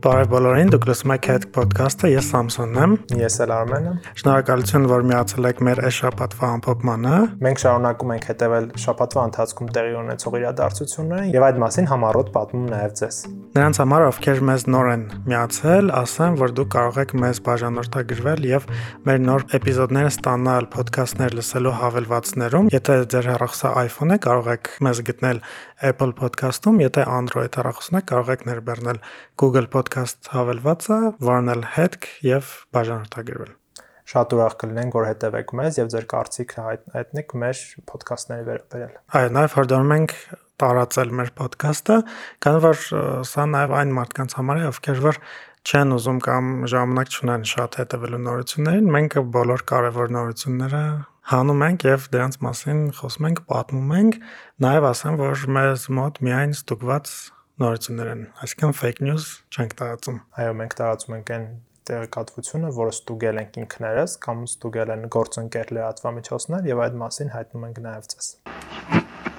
Բարև 0.00 0.30
բոլորին, 0.32 0.70
դուք 0.72 0.86
լսում 0.88 1.12
եք 1.12 1.26
Head 1.28 1.42
Podcast-ը, 1.52 2.08
ես 2.08 2.28
Սամսոնն 2.32 2.78
եմ։ 2.80 2.92
Ես 3.20 3.34
էլ 3.44 3.50
Արմենն 3.52 3.88
եմ։ 3.90 3.96
Շնորհակալություն, 4.20 4.86
որ 4.88 5.02
միացել 5.10 5.48
եք 5.50 5.60
մեր 5.68 5.82
այս 5.84 5.98
շաբաթվա 5.98 6.48
ամփոփմանը։ 6.56 7.18
Մենք 7.44 7.60
շարունակում 7.60 8.14
ենք 8.16 8.28
հետևել 8.30 8.70
շաբաթվա 8.80 9.24
ընթացքում 9.28 9.70
տեղի 9.76 9.92
ունեցող 10.00 10.38
իրադարձություններին 10.40 11.36
եւ 11.36 11.46
այդ 11.50 11.60
մասին 11.60 11.90
համառոտ 11.90 12.32
պատմում 12.40 12.64
նաեւ 12.70 12.96
ձեզ։ 13.00 13.20
Նրանց 13.50 13.78
համար, 13.82 14.02
ովքեր 14.08 14.40
մեզ 14.46 14.64
նոր 14.70 14.88
են 14.94 15.04
միացել, 15.26 15.92
ասեմ, 16.00 16.36
որ 16.40 16.52
դուք 16.54 16.68
կարող 16.70 16.98
եք 17.02 17.14
մեզ 17.20 17.40
բաժանորդագրվել 17.50 18.44
եւ 18.46 18.68
մեր 19.10 19.18
նոր 19.26 19.46
էպիզոդները 19.58 20.12
ստանալ 20.14 20.68
podcast-ներ 20.70 21.34
լսելու 21.34 21.74
հավելվածներում։ 21.80 22.70
Եթե 22.70 22.98
ձեր 23.10 23.30
հեռախոսը 23.34 23.72
iPhone 23.90 24.14
է, 24.14 24.20
կարող 24.22 24.50
եք 24.54 24.70
մեզ 24.86 25.02
գտնել 25.10 25.42
Apple 25.90 26.14
Podcast-ում, 26.20 26.78
եթե 26.84 27.06
Android 27.10 27.58
հեռախոսն 27.58 27.98
է, 27.98 28.04
կարող 28.06 28.32
եք 28.36 28.46
ներբեռնել 28.50 29.02
Google 29.40 29.66
Podcast 29.72 29.89
հավելվածը, 30.34 30.98
վարնել 31.24 31.64
հետք 31.76 32.06
եւ 32.26 32.52
բաժանորդագրվել։ 32.76 33.56
Շատ 34.10 34.32
ուրախ 34.34 34.54
կլինենք, 34.60 34.94
որ 34.96 35.04
հետևեք 35.06 35.52
մեզ 35.60 35.76
եւ 35.78 35.90
ձեր 35.92 36.06
կարծիքը 36.10 36.62
հայտնեք 36.96 37.34
մեր 37.42 37.60
ոդքասթների 37.90 38.46
վերաբերյալ։ 38.48 38.94
Այո, 39.20 39.28
նաեւ 39.36 39.54
հորդորում 39.60 39.92
ենք 39.96 40.14
տարածել 40.60 41.12
մեր 41.20 41.30
ոդքասթը, 41.40 41.98
քանի 42.44 42.62
որ 42.64 42.80
սա 43.30 43.44
նաեւ 43.54 43.76
այն 43.80 43.94
մարդկանց 44.00 44.34
համար 44.40 44.60
է, 44.60 44.64
ովքեր 44.70 45.00
որ 45.06 45.20
չեն 45.60 45.94
ուզում 45.96 46.18
կամ 46.26 46.50
ժամանակ 46.72 47.14
չունեն 47.14 47.46
շատ 47.50 47.78
հետևելու 47.80 48.20
նորություններին, 48.26 48.90
մենք 48.96 49.16
բոլոր 49.36 49.64
կարևոր 49.70 50.14
նորությունները 50.16 50.84
հանում 51.30 51.64
ենք 51.66 51.84
եւ 51.86 52.06
դրանց 52.14 52.38
մասին 52.46 52.80
խոսում 52.96 53.26
ենք, 53.30 53.42
պատմում 53.50 53.92
ենք, 54.00 54.16
նաեւ 54.64 54.86
ասեմ, 54.90 55.18
որ 55.20 55.44
մեզ 55.60 55.84
մոտ 56.00 56.20
միայն 56.26 56.56
ստուգված 56.56 57.12
նորություններ 57.60 58.08
են, 58.10 58.20
այսինքն 58.40 58.70
fake 58.78 59.02
news 59.04 59.24
չենք 59.52 59.74
տարածում։ 59.80 60.20
Այո, 60.40 60.52
մենք 60.60 60.76
տարածում 60.78 61.16
ենք 61.18 61.32
այն 61.36 61.46
տեղեկատվությունը, 61.90 62.72
որը 62.80 62.94
ստուգել 62.96 63.40
ենք 63.42 63.60
ինքներս 63.64 64.16
կամ 64.24 64.42
ստուգել 64.48 64.92
են 64.96 65.06
գործընկեր 65.16 65.72
լրատվամիջոցներ 65.76 66.68
եւ 66.70 66.82
այդ 66.86 67.00
մասին 67.04 67.32
հայտնում 67.36 67.66
ենք 67.70 67.80
նաեւ 67.86 68.10
ցես։ 68.14 68.30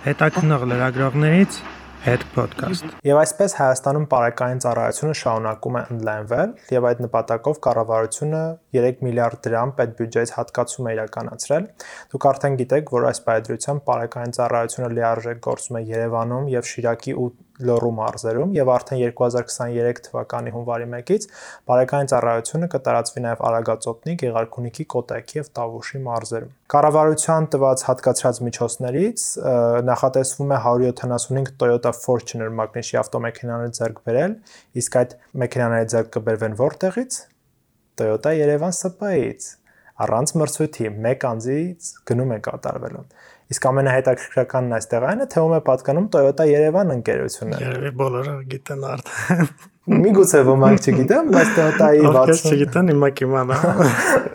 Հետաքնող 0.05 0.67
լրագրողներից 0.71 1.61
Head 2.01 2.23
Podcast։ 2.33 2.85
Եվ 3.05 3.17
այսպես 3.21 3.53
Հայաստանում 3.59 4.05
բարեկային 4.09 4.61
ծառայությունը 4.63 5.17
շարունակում 5.19 5.75
է 5.77 5.81
ընդլայնվել 5.95 6.53
եւ 6.73 6.87
այդ 6.89 7.03
նպատակով 7.05 7.59
կառավարությունը 7.67 8.39
3 8.77 9.03
միլիարդ 9.05 9.43
դրամ 9.45 9.73
պետբյուջեից 9.77 10.33
հատկացում 10.37 10.89
է 10.89 10.95
իրականացրել։ 10.97 11.67
Դուք 12.15 12.27
արդեն 12.31 12.57
գիտեք, 12.63 12.89
որ 12.97 13.07
այս 13.11 13.21
պայծրությամբ 13.29 13.85
բարեկային 13.91 14.35
ծառայությունը 14.39 14.89
լիարժեք 14.97 15.45
գործում 15.45 15.77
է 15.77 15.83
Երևանում 15.91 16.49
եւ 16.57 16.69
Շիրակի 16.71 17.15
ու 17.21 17.29
Լոռու 17.67 17.91
մարզերում 17.97 18.53
եւ 18.57 18.71
արդեն 18.75 19.01
2023 19.01 20.01
թվականի 20.07 20.53
հունվարի 20.55 20.87
1-ից 20.91 21.27
բարեկային 21.71 22.11
ծառայությունը 22.11 22.69
կտարածվի 22.73 23.23
նաեւ 23.25 23.43
Արագածոտնի, 23.51 24.15
Գեղարքունիքի, 24.21 24.85
Կոտայքի 24.95 25.39
եւ 25.41 25.49
Տավուշի 25.61 26.01
մարզերում։ 26.07 26.51
Կառավարության 26.71 27.49
տված 27.55 27.85
հատկացրած 27.91 28.41
միջոցներից 28.47 29.25
նախատեսվում 29.91 30.51
է 30.51 30.59
175 30.65 31.55
Toyota 31.61 31.95
Fortuner 32.01 32.51
մագնիսի 32.61 33.01
ավտոմեքենաներ 33.01 33.73
ձեռք 33.81 34.03
բերել, 34.07 34.37
իսկ 34.81 34.99
այդ 35.01 35.17
մեքենաները 35.45 35.89
ձեռք 35.95 36.13
կբերվեն 36.17 36.59
որտեղից։ 36.61 37.23
Toyota 38.01 38.31
Երևան 38.37 38.77
ՍՊ-ից 38.81 39.49
առանց 40.01 40.31
մրցույթի 40.39 40.87
1 40.89 41.25
անձից 41.29 41.89
գնում 42.09 42.31
է 42.33 42.37
կատարվելու։ 42.47 43.01
Իսկ 43.51 43.67
ամենահետաքրքրականն 43.71 44.77
այստեղ 44.77 45.05
այն 45.11 45.25
է, 45.25 45.29
թե 45.31 45.43
ում 45.43 45.57
է 45.57 45.61
պատկանում 45.67 46.07
Toyota 46.15 46.47
Yerevan 46.47 46.95
ընկերությունը։ 46.95 47.61
Երևի 47.65 47.93
բոլորը 47.99 48.35
գիտեն 48.55 48.89
արդեն։ 48.91 49.53
Միգուցե 49.91 50.39
ոմանք 50.45 50.83
չգիտեմ, 50.87 51.29
բայց 51.33 51.47
Toyota-ի 51.57 52.01
60 52.15 52.51
չգիտեն, 52.51 52.89
հիմա 52.91 53.07
կիմանա։ 53.17 53.55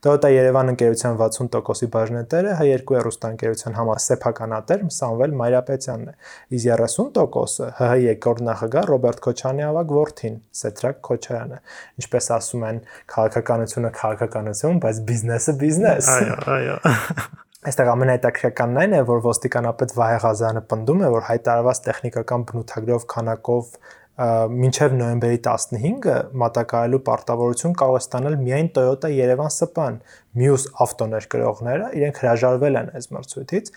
Toyota 0.04 0.30
Yerevan 0.34 0.72
ընկերության 0.72 1.16
60%-ի 1.20 1.88
բաժնետերը 1.94 2.56
H2 2.56 2.96
հեռուստաընկերության 2.98 3.78
համասեփականատեր 3.78 4.82
Սամվել 4.96 5.38
Մայրապետյանն 5.38 6.10
է։ 6.10 6.16
Իսկ 6.58 6.82
30%-ը 6.82 7.70
ՀՀ 7.78 8.02
երկրորդ 8.08 8.44
նախագահ 8.50 8.90
Ռոբերտ 8.90 9.24
Քոչարյանի 9.30 9.66
ավագ 9.70 9.96
որդին 10.00 10.38
Սեթրակ 10.66 11.02
Քոչարյանը։ 11.06 11.62
Ինչպես 12.02 12.30
ասում 12.36 12.68
են, 12.74 12.84
քաղաքականությունը 13.16 13.96
քաղաքականություն, 14.02 14.78
բայց 14.82 15.02
բիզնեսը 15.08 15.58
բիզնես։ 15.62 16.14
Այո, 16.18 16.38
այո։ 16.58 17.44
Այստեղ 17.66 17.88
ամենահետաքրքրականն 17.90 18.76
այն 18.78 18.92
է, 18.94 18.98
որ 19.08 19.22
ոստիկանապետ 19.24 19.92
Վահե 19.96 20.18
Ղազարյանը 20.22 20.60
պնդում 20.70 21.00
է, 21.02 21.08
որ 21.16 21.24
հայտարարված 21.26 21.80
տեխնիկական 21.86 22.44
բնութագրով 22.50 23.06
քանակով 23.10 23.72
մինչև 24.16 24.94
նոյեմբերի 24.96 25.40
15-ը 25.44 26.14
մատակարարելու 26.40 27.00
պարտավորություն 27.08 27.74
կարող 27.82 27.98
է 27.98 28.04
ստանալ 28.04 28.36
միայն 28.44 28.70
Toyota 28.78 29.10
Yerevan 29.12 29.52
SPA-ն։ 29.52 29.98
Մյուս 30.40 30.64
ավտոներկրողները 30.86 31.90
իրենք 31.98 32.22
հրաժարվել 32.22 32.78
են 32.80 32.88
այս 32.96 33.10
մրցույթից, 33.12 33.70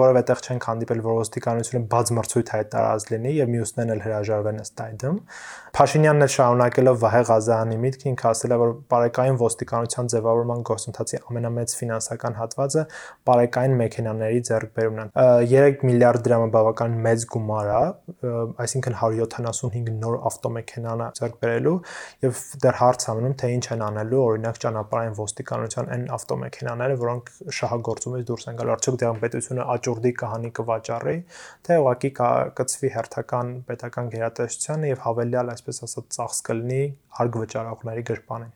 որովհետև 0.00 0.32
տեղ 0.32 0.40
չեն 0.42 0.60
հանդիպել, 0.64 1.00
որ 1.04 1.16
ոստիկանությունը 1.18 1.80
բաց 1.92 2.10
մրցույթ 2.16 2.50
հայտարարած 2.52 3.04
լինի 3.12 3.32
եւ 3.36 3.50
մյուսներն 3.52 3.92
էլ 3.92 4.00
հրաժարվեն 4.02 4.60
ըստ 4.62 4.82
այդմ։ 4.82 5.18
Փաշինյանն 5.72 6.24
էլ 6.26 6.30
շարունակելով 6.32 6.96
Վահե 7.02 7.22
Ղազարյանի 7.28 7.76
միտքը 7.82 8.08
ինքը 8.12 8.26
ասել 8.32 8.52
է, 8.52 8.58
որ 8.62 8.72
բարեկային 8.92 9.38
ոստիկանության 9.42 10.10
ձևավորման 10.12 10.64
գործընթացի 10.68 11.20
ամենամեծ 11.32 11.74
ֆինանսական 11.80 12.36
հատվածը 12.42 12.82
բարեկային 13.32 13.76
մեքենաների 13.82 14.40
ձեռքբերումն 14.52 15.02
է։ 15.02 15.06
3 15.52 15.86
միլիարդ 15.88 16.26
դրամը 16.28 16.48
բավական 16.52 16.98
մեծ 17.08 17.26
գումար 17.32 17.72
է, 17.72 17.82
այսինքն 18.62 18.98
175 19.00 19.96
նոր 20.02 20.18
ավտոմեքենա 20.32 20.92
ձեռք 21.18 21.38
բերելու 21.42 21.74
եւ 22.26 22.42
դեռ 22.62 22.78
հարց 22.82 23.06
ամնում 23.12 23.34
թե 23.42 23.50
ինչ 23.56 23.64
են 23.72 23.84
անելու 23.88 24.22
օրինակ 24.22 24.60
ճանապարհային 24.62 25.16
ոստիկանության 25.22 25.90
այն 25.96 26.04
ավտոմեքենաները, 26.16 26.98
որոնք 27.02 27.32
շահագործումից 27.58 28.26
դուրս 28.28 28.48
են 28.52 28.60
գալու։ 28.60 28.74
Արդյոք 28.76 28.98
դեռ 29.02 29.20
պետությունը 29.22 29.66
աճուրդի 29.82 30.14
կհանի 30.22 30.52
կվաճառի, 30.62 31.18
թե 31.66 31.80
ուղղակի 31.82 32.10
կկցվի 32.22 32.94
հերթական 33.00 33.52
պետական 33.66 34.14
գերատեսչությանը 34.14 34.92
եւ 34.92 35.04
հավելյալ 35.08 35.52
այս 35.56 35.62
այսպես 35.62 35.84
ասած 35.86 36.06
ծախս 36.16 36.40
կլինի 36.48 36.82
արգ 37.22 37.36
վճարողների 37.38 38.02
գրպանին։ 38.10 38.52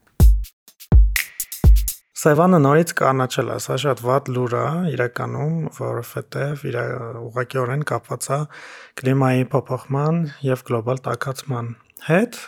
Սևանը 2.17 2.59
նորից 2.65 2.93
կանաչել 2.99 3.51
է, 3.55 3.57
սա 3.63 3.77
շատ 3.83 4.01
վատ 4.03 4.29
լուր 4.35 4.55
է 4.59 4.67
իրականում, 4.97 5.57
որովհետև 5.77 6.65
իր 6.67 6.79
ուղղակիորեն 7.21 7.85
կապված 7.91 8.29
է 8.35 8.39
կլիմայի 9.01 9.45
փոփոխման 9.53 10.19
եւ 10.49 10.65
գլոբալ 10.71 11.03
տաքացման 11.07 11.69
հետ։ 12.09 12.41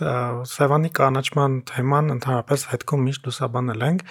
Սևանի 0.54 0.90
կանաչման 0.98 1.60
թեման 1.70 2.14
ընդհանրապես 2.16 2.66
հետքում 2.72 3.06
միշտ 3.08 3.30
լուսաբանել 3.30 3.86
ենք 3.92 4.04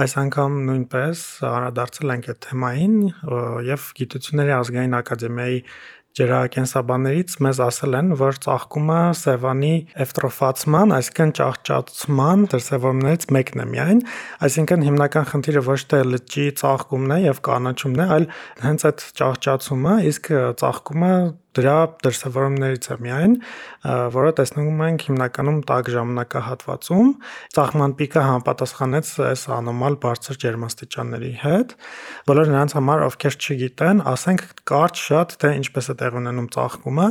այս 0.00 0.12
անգամ 0.22 0.54
նույնպես 0.68 1.22
անդրադարձել 1.44 2.12
ենք 2.14 2.28
այդ 2.32 2.38
թեմային 2.46 2.94
եւ 3.68 3.88
գիտությունների 3.98 4.54
ազգային 4.56 4.96
ակադեմիայի 5.02 5.58
ջրակենսաբաններից 6.12 7.34
մեզ 7.44 7.60
ասել 7.64 7.94
են, 7.96 8.08
որ 8.20 8.38
ծաղկումը 8.44 8.98
Սևանի 9.16 9.72
էվտրոֆացման, 10.04 10.92
այսինքն 10.96 11.32
ճահճացման 11.38 12.44
դրսևորումներից 12.52 13.24
մեկն 13.36 13.62
է 13.64 13.66
միայն, 13.72 14.02
այսինքն 14.48 14.84
հիմնական 14.88 15.28
խնդիրը 15.32 15.62
ոչ 15.70 15.80
թե 15.92 16.02
լճի 16.12 16.46
ծաղկումն 16.60 17.16
է 17.16 17.18
եւ 17.22 17.40
կանաչումն 17.48 18.02
է, 18.04 18.08
այլ 18.16 18.28
հենց 18.66 18.86
այդ 18.92 19.06
ճահճացումը, 19.22 19.94
իսկ 20.12 20.30
ծաղկումը 20.60 21.14
դրա 21.56 21.76
դրսևորումներից 22.04 22.86
է 22.92 22.96
միայն, 23.02 23.34
որը 24.14 24.32
տեսնում 24.38 24.82
ենք 24.86 25.04
հիմնականում 25.08 25.58
տաք 25.68 25.88
ժամանակահատվածում։ 25.92 27.08
Ծաղկման 27.56 27.94
պիկը 27.98 28.22
համապատասխանեց 28.26 29.10
այս 29.26 29.42
անոմալ 29.56 29.96
բարձր 30.02 30.38
ջերմաստիճանների 30.42 31.32
հետ։ 31.42 31.74
Բոլոր 32.30 32.52
նրանց 32.52 32.74
համար, 32.78 33.04
ովքեր 33.08 33.36
չգիտեն, 33.42 34.02
ասենք 34.12 34.44
կարճ 34.72 35.02
շատ 35.02 35.34
թե 35.42 35.50
ինչպես 35.58 35.90
է 35.92 35.96
տեղ 36.02 36.18
ունենում 36.22 36.48
ծաղկումը, 36.56 37.08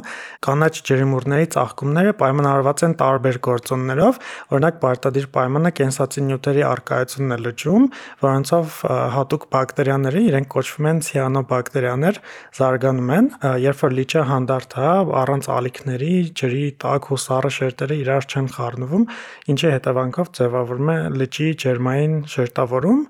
կանաչ 0.47 0.73
ջերմուրների 0.90 1.47
ծաղկումները 1.56 2.16
պայմանավորված 2.22 2.84
են 2.87 2.96
տարբեր 3.02 3.40
գործոններով, 3.52 4.20
օրինակ 4.55 4.79
պարտադիր 4.82 5.28
պայմանը 5.35 5.72
կենսացի 5.82 6.26
նյութերի 6.32 6.66
արկայությունն 6.72 7.35
է 7.35 7.40
լճում, 7.46 7.87
որոնցով 8.22 8.79
հատուկ 9.17 9.47
բակտերիաները, 9.52 10.23
իրենք 10.32 10.52
կոչվում 10.55 10.90
են 10.91 11.02
ցիանոբակտերիաներ, 11.11 12.22
զարգանում 12.61 13.11
են, 13.17 13.29
երբ 13.67 13.82
որ 13.82 13.96
լիճը 14.02 14.26
հանդարտ 14.32 14.76
է, 14.82 14.90
առանց 15.22 15.48
ալիքների, 15.56 16.14
ջրի 16.42 16.64
տաք 16.82 17.10
ու 17.12 17.20
սառը 17.22 17.52
շերտերը 17.58 17.98
իրար 18.02 18.28
չեն 18.32 18.48
խառնվում, 18.56 19.06
ինչի 19.52 19.70
հետևանքով 19.76 20.32
ձևավորվում 20.40 20.92
է 20.92 20.98
լճի 21.22 21.48
ջերմային 21.64 22.16
շերտավորում, 22.32 23.02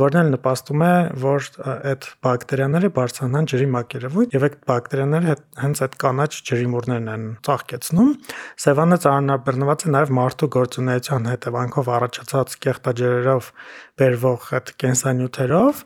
որն 0.00 0.20
էլ 0.20 0.32
նպաստում 0.34 0.84
է, 0.86 0.92
որ 1.24 1.48
այդ 1.90 2.08
բակտերիաները 2.26 2.90
բարձրանան 3.00 3.50
ջրի 3.50 3.68
մակերևույթ 3.76 4.36
եւ 4.36 4.46
այդ 4.50 4.56
բակտերիաները 4.70 5.36
հենց 5.60 5.82
այդ 5.86 5.96
կանաչ 6.00 6.30
ջրիմուրներն 6.50 7.10
են 7.14 7.26
ծաղկեցնում։ 7.46 8.10
Սևանը 8.64 8.98
ծառնաբեռնված 9.04 9.84
է 9.86 9.94
նաեւ 9.94 10.12
մարդու 10.20 10.50
գործունեության 10.56 11.30
հետևանքով 11.30 11.90
առաջացած 12.00 12.56
կեղտաջրերով 12.64 13.52
բերվող 14.00 14.46
այդ 14.56 14.70
կենսանյութերով 14.80 15.80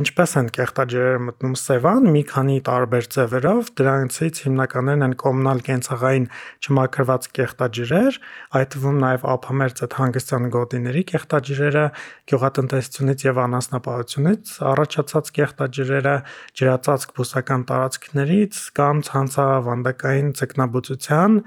ինչպես 0.00 0.34
են 0.40 0.48
կեղտաջրերը 0.56 1.20
մտնում 1.26 1.54
Սևան 1.60 2.08
մի 2.14 2.22
քանի 2.30 2.56
տարբեր 2.68 3.08
ձևերով 3.16 3.70
դրանցից 3.80 4.40
հիմնականներն 4.46 5.04
են 5.06 5.14
կոմունալ 5.20 5.62
կենցաղային 5.66 6.26
չմաքրված 6.64 7.28
կեղտաջրեր 7.40 8.18
այդ 8.60 8.70
թվում 8.74 9.00
նաև 9.04 9.26
ափամերձ 9.34 9.82
այդ 9.84 9.96
հանգստյան 10.00 10.48
գոտիների 10.56 11.02
կեղտաջրերը 11.10 11.84
գյուղատնտեսությունից 12.30 13.24
եւ 13.30 13.40
անասնապահությունից 13.44 14.54
առաջացած 14.70 15.32
կեղտաջրերը 15.40 16.14
ջրածածկ 16.60 17.16
բուսական 17.20 17.66
տարածքներից 17.70 18.60
կամ 18.80 19.02
ցանցավանդակային 19.10 20.30
ձկնաբուծության 20.40 21.40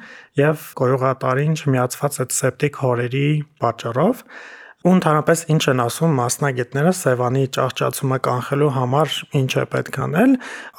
եւ 0.44 0.68
կոյուղատարին 0.84 1.57
չմիացված 1.63 2.19
այդ 2.24 2.36
սեպտիկ 2.42 2.84
հորերի 2.84 3.28
պատճառով 3.63 4.28
ու 4.83 4.91
ընդհանրապես 4.97 5.41
ինչ 5.53 5.62
են 5.71 5.80
ասում 5.80 6.15
մասնագետները 6.19 6.91
Սևանի 7.00 7.44
ճահճացումը 7.56 8.18
կանխելու 8.25 8.71
համար 8.77 9.13
ինչ 9.39 9.51
է 9.62 9.63
պետք 9.71 10.00
անել 10.06 10.33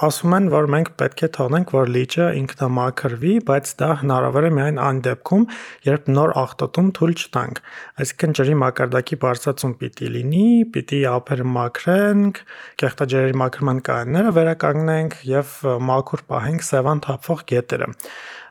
ասում 0.08 0.34
են 0.38 0.48
որ 0.52 0.68
մենք 0.74 0.90
պետք 1.00 1.22
է 1.24 1.30
թողնենք 1.36 1.72
որ 1.76 1.92
լիճը 1.94 2.26
ինքնամաքրվի 2.40 3.32
բայց 3.48 3.72
դա 3.80 3.88
հնարավոր 4.02 4.48
է 4.48 4.50
միայն 4.58 4.82
այն 4.84 5.00
դեպքում 5.08 5.46
երբ 5.88 6.12
նոր 6.18 6.34
աղտոտում 6.44 6.92
թույլ 7.00 7.16
չտանք 7.24 7.62
այսինքն 8.04 8.36
ջրի 8.40 8.58
մակարդակի 8.64 9.20
բարձրացում 9.24 9.74
պիտի 9.80 10.12
լինի 10.20 10.46
պիտի 10.76 11.00
ափերը 11.14 11.48
մաքրենք 11.56 12.44
կեղտաջրերի 12.84 13.40
մաքրման 13.40 13.82
կայանները 13.88 14.36
վերականգնենք 14.44 15.18
եւ 15.32 15.58
մաքուր 15.94 16.28
պահենք 16.34 16.68
Սևան 16.68 17.04
թափվող 17.08 17.44
գետերը 17.54 17.92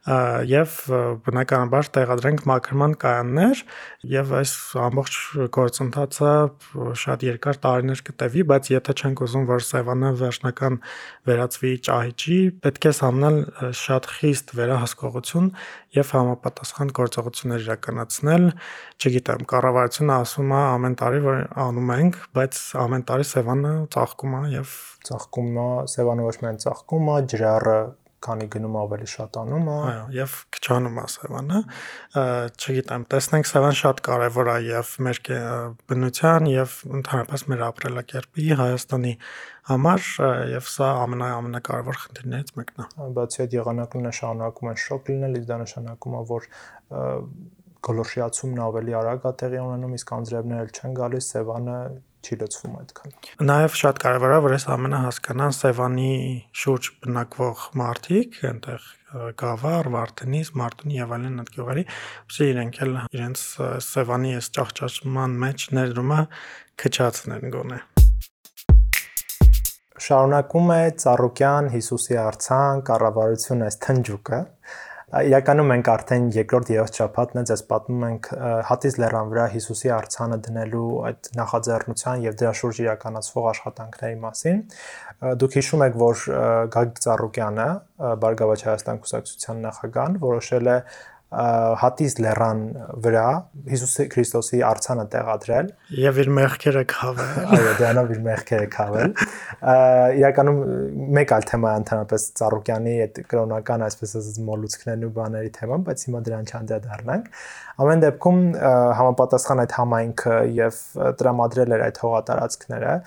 եւ 0.04 0.72
բնականաբար 1.24 1.90
տեղադրենք 1.96 2.42
մաքրման 2.50 2.96
կայաններ 3.00 3.62
եւ 4.12 4.34
այս 4.40 4.52
ամբողջ 4.84 5.20
գործընթացը 5.56 6.32
շատ 7.00 7.24
երկար 7.24 7.60
տարիներ 7.64 8.02
կտևի, 8.10 8.44
բայց 8.52 8.72
եթե 8.74 8.96
չենք 9.00 9.24
ուզում, 9.24 9.46
որ 9.48 9.64
Սևանը 9.64 10.12
վերջնական 10.20 10.76
վերածվի 11.30 11.72
ճահիճի, 11.88 12.40
պետք 12.68 12.90
է 12.90 12.94
սամնել 13.00 13.40
շատ 13.80 14.12
խիստ 14.18 14.54
վերահսկողություն 14.60 15.50
եւ 15.96 16.14
համապատասխան 16.20 16.94
գործողություններ 17.00 17.64
իրականացնել։ 17.64 18.46
Չգիտեմ, 19.00 19.48
կառավարությունը 19.56 20.16
ասում 20.20 20.52
է 20.52 20.62
ամեն 20.74 21.00
տարի, 21.00 21.20
որ 21.24 21.42
անում 21.64 21.92
ենք, 21.96 22.22
բայց 22.36 22.62
ամեն 22.84 23.08
տարի 23.08 23.28
Սևանը 23.32 23.74
ծաղկում 23.96 24.36
է 24.36 24.46
եւ 24.60 24.78
ծաղկում 25.08 25.60
է, 25.64 25.68
Սևանը 25.94 26.28
ոչ 26.28 26.38
միայն 26.44 26.64
ծաղկում 26.64 27.12
է, 27.14 27.20
ջրառը 27.34 27.78
քանի 28.24 28.48
գնում 28.54 28.76
ավելի 28.84 29.08
շատանում 29.14 29.70
է։ 29.74 29.78
Այո, 29.94 30.04
եւ 30.18 30.36
քչանում 30.58 31.00
է 31.00 31.06
Սևանը։ 31.14 31.62
Չգիտեմ, 32.64 33.06
տեսնենք 33.14 33.50
Սևան 33.50 33.78
շատ 33.80 34.04
կարեւոր 34.08 34.52
է 34.54 34.58
եւ 34.68 34.94
մեր 35.08 35.22
բնության 35.92 36.52
եւ 36.54 36.78
ընդհանրապես 37.00 37.46
մեր 37.54 37.66
ապրելակերպի 37.70 38.48
Հայաստանի 38.64 39.14
համար 39.64 40.08
եւ 40.54 40.70
սա 40.74 40.88
ամենա 41.04 41.28
ամենակարևոր 41.40 42.00
խնդիրներից 42.04 42.50
մեկն 42.60 42.84
է։ 42.84 42.88
Բացի 43.18 43.44
այդ 43.44 43.54
եղանակները 43.60 44.16
շարունակում 44.20 44.72
են 44.74 44.80
շոկ 44.84 45.12
լինել, 45.14 45.38
իսկ 45.40 45.52
դա 45.52 45.60
նշանակում 45.64 46.18
է, 46.20 46.24
որ 46.34 46.50
գոլորշիացումն 47.84 48.64
ավելի 48.64 48.98
արագ 49.00 49.28
է 49.28 49.32
տեղի 49.44 49.62
ունենում, 49.64 49.96
իսկ 50.00 50.12
անձրևները 50.18 50.76
չեն 50.80 50.98
գալիս, 51.00 51.30
Սևանը 51.34 51.78
չի 52.24 52.38
լցվում 52.40 52.76
այդքան։ 52.80 53.14
Նաև 53.50 53.78
շատ 53.80 54.00
կարևոր 54.04 54.34
է, 54.34 54.38
որ 54.46 54.56
այս 54.56 54.66
ամենը 54.74 55.00
հասկանան 55.04 55.56
Սևանի 55.58 56.12
շուրջ 56.64 56.90
բնակվող 57.04 57.64
մարդիկ, 57.84 58.38
այնտեղ 58.50 58.88
Գավառ, 59.44 59.90
Վարդենիս, 59.94 60.52
Մարտունի 60.58 60.96
եւ 60.98 61.12
այլն 61.18 61.42
այդ 61.44 61.52
գյուղերի, 61.54 61.84
ուսի 62.32 62.48
իրենք 62.54 62.80
էլ 62.86 62.96
իրենց 63.14 63.44
Սևանի 63.88 64.32
այս 64.40 64.50
ճահճացման 64.58 65.36
մեջ 65.44 65.68
ներդրումը 65.78 66.22
քչացնեն 66.84 67.54
գոնե։ 67.54 67.82
Շարունակում 70.04 70.72
է 70.74 70.82
Ծառուկյան 71.04 71.70
Հիսուսի 71.76 72.18
արցան 72.24 72.82
կառավարություն 72.90 73.62
այս 73.70 73.78
թնջուկը 73.86 74.40
Իրականում 75.14 75.68
մենք 75.70 75.90
արդեն 75.94 76.24
երկրորդ 76.34 76.70
երրորդ 76.74 76.96
շաբաթն 76.98 77.40
է 77.40 77.42
ձեզ 77.50 77.62
պատմում 77.70 78.06
ենք 78.08 78.30
Հատիս 78.70 78.96
լեռան 79.04 79.28
վրա 79.34 79.44
Հիսուսի 79.54 79.92
արցանը 79.94 80.40
դնելու 80.48 80.88
այդ 81.10 81.30
նախաձեռնության 81.38 82.24
եւ 82.24 82.38
դրա 82.42 82.54
շուրջ 82.60 82.80
իրականացվող 82.84 83.50
աշխատանքների 83.52 84.18
մասին։ 84.24 84.64
Դուք 85.44 85.58
հիշում 85.60 85.86
եք, 85.86 86.00
որ 86.02 86.24
Գագիկ 86.74 87.04
Ծառուկյանը, 87.06 87.68
Բարգավաճ 88.24 88.66
Հայաստան 88.74 89.02
կուսակցության 89.04 89.62
նախագահան, 89.70 90.18
որոշել 90.24 90.74
է 90.74 90.78
հատիս 91.82 92.16
լեռան 92.24 92.60
վրա 93.04 93.26
Հիսուս 93.72 93.94
Քրիստոսի 94.14 94.60
արցանը 94.68 95.06
տեղադրել 95.14 95.72
եւ 96.04 96.20
իր 96.24 96.30
մեղքերը 96.38 96.84
քավել։ 96.94 97.48
Այո, 97.58 97.74
դրանով 97.80 98.14
իր 98.14 98.22
մեղքերը 98.28 98.68
քավել։ 98.76 99.16
Իրականում 100.20 100.62
մեկ 101.18 101.34
այլ 101.38 101.48
թեմա 101.50 101.74
ընդհանրապես 101.82 102.28
Ծառուկյանի 102.40 102.96
այդ 103.08 103.20
կրոնական, 103.34 103.86
այսպես 103.90 104.16
ասած, 104.22 104.40
մոլուցքներն 104.54 105.06
ու 105.08 105.12
բաների 105.18 105.52
թեման, 105.58 105.86
բայց 105.90 106.08
հիմա 106.08 106.24
դրան 106.30 106.50
չանդրադառնանք։ 106.54 107.30
Ամեն 107.84 108.04
դեպքում 108.04 108.42
համապատասխան 109.02 109.64
այդ 109.64 109.78
համայնքը 109.80 110.40
եւ 110.62 110.82
տրամադրել 111.24 111.78
էր 111.78 111.86
այդ 111.90 112.02
հողատարածքները 112.04 112.98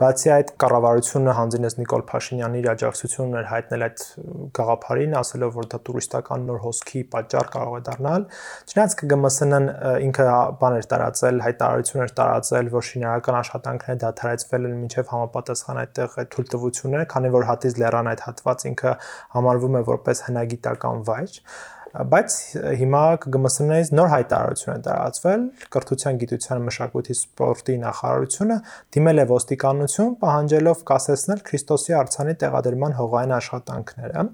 Բացի 0.00 0.30
այդ 0.32 0.50
կառավարությունը 0.62 1.32
հանձինեց 1.36 1.74
Նիկոլ 1.78 2.02
Փաշինյանի 2.08 2.60
իր 2.62 2.68
աջակցությունն 2.72 3.34
էր 3.38 3.48
հայտնել 3.50 3.82
այդ 3.86 4.04
գաղափարին, 4.56 5.16
ասելով 5.20 5.50
որ 5.58 5.66
դա 5.74 5.80
տուրիստական 5.88 6.46
նոր 6.48 6.62
հոսքի 6.62 7.02
պատճառ 7.12 7.50
կարող 7.52 7.76
է 7.76 7.82
դառնալ։ 7.88 8.24
Չնայած 8.72 8.96
ԿԳՄՍ-ն 9.02 9.68
ինքը 10.08 10.26
բաներ 10.62 10.88
տարածել, 10.92 11.42
հայտարարություններ 11.46 12.14
տարածել, 12.22 12.72
որ 12.72 12.88
շինարարական 12.88 13.38
աշխատանքները 13.42 14.02
դադարեցվել 14.06 14.66
են 14.72 14.80
մինչև 14.80 15.12
համապատասխան 15.12 15.82
այդտեղ 15.82 16.18
այդ 16.22 16.32
թույլտվությունները, 16.32 17.10
քանի 17.12 17.32
որ 17.36 17.46
Հատիզ 17.52 17.78
լեռան 17.84 18.10
այդ 18.16 18.26
հատված 18.32 18.66
ինքը 18.72 18.96
համարվում 19.36 19.76
է 19.76 19.86
որպես 19.92 20.26
հնագիտական 20.32 21.06
վայր 21.12 21.38
բայց 21.92 22.34
հիմա 22.80 23.00
ԿԳՄՍ-ներից 23.20 23.90
նոր 23.92 24.08
հայտարարություն 24.12 24.72
է 24.72 24.76
տարածվել 24.86 25.42
կրթության, 25.74 26.20
գիտության, 26.22 26.62
մշակույթի, 26.68 27.16
սպորտի 27.18 27.74
նախարարությունը 27.82 28.56
դիմել 28.96 29.20
է 29.20 29.26
ոստիկանություն 29.32 30.14
պահանջելով 30.22 30.84
կասեցնել 30.88 31.42
Քրիստոսի 31.48 31.96
արցանի 32.00 32.34
տեղադրման 32.42 32.96
հողային 32.96 33.34
աշխատանքները։ 33.36 34.24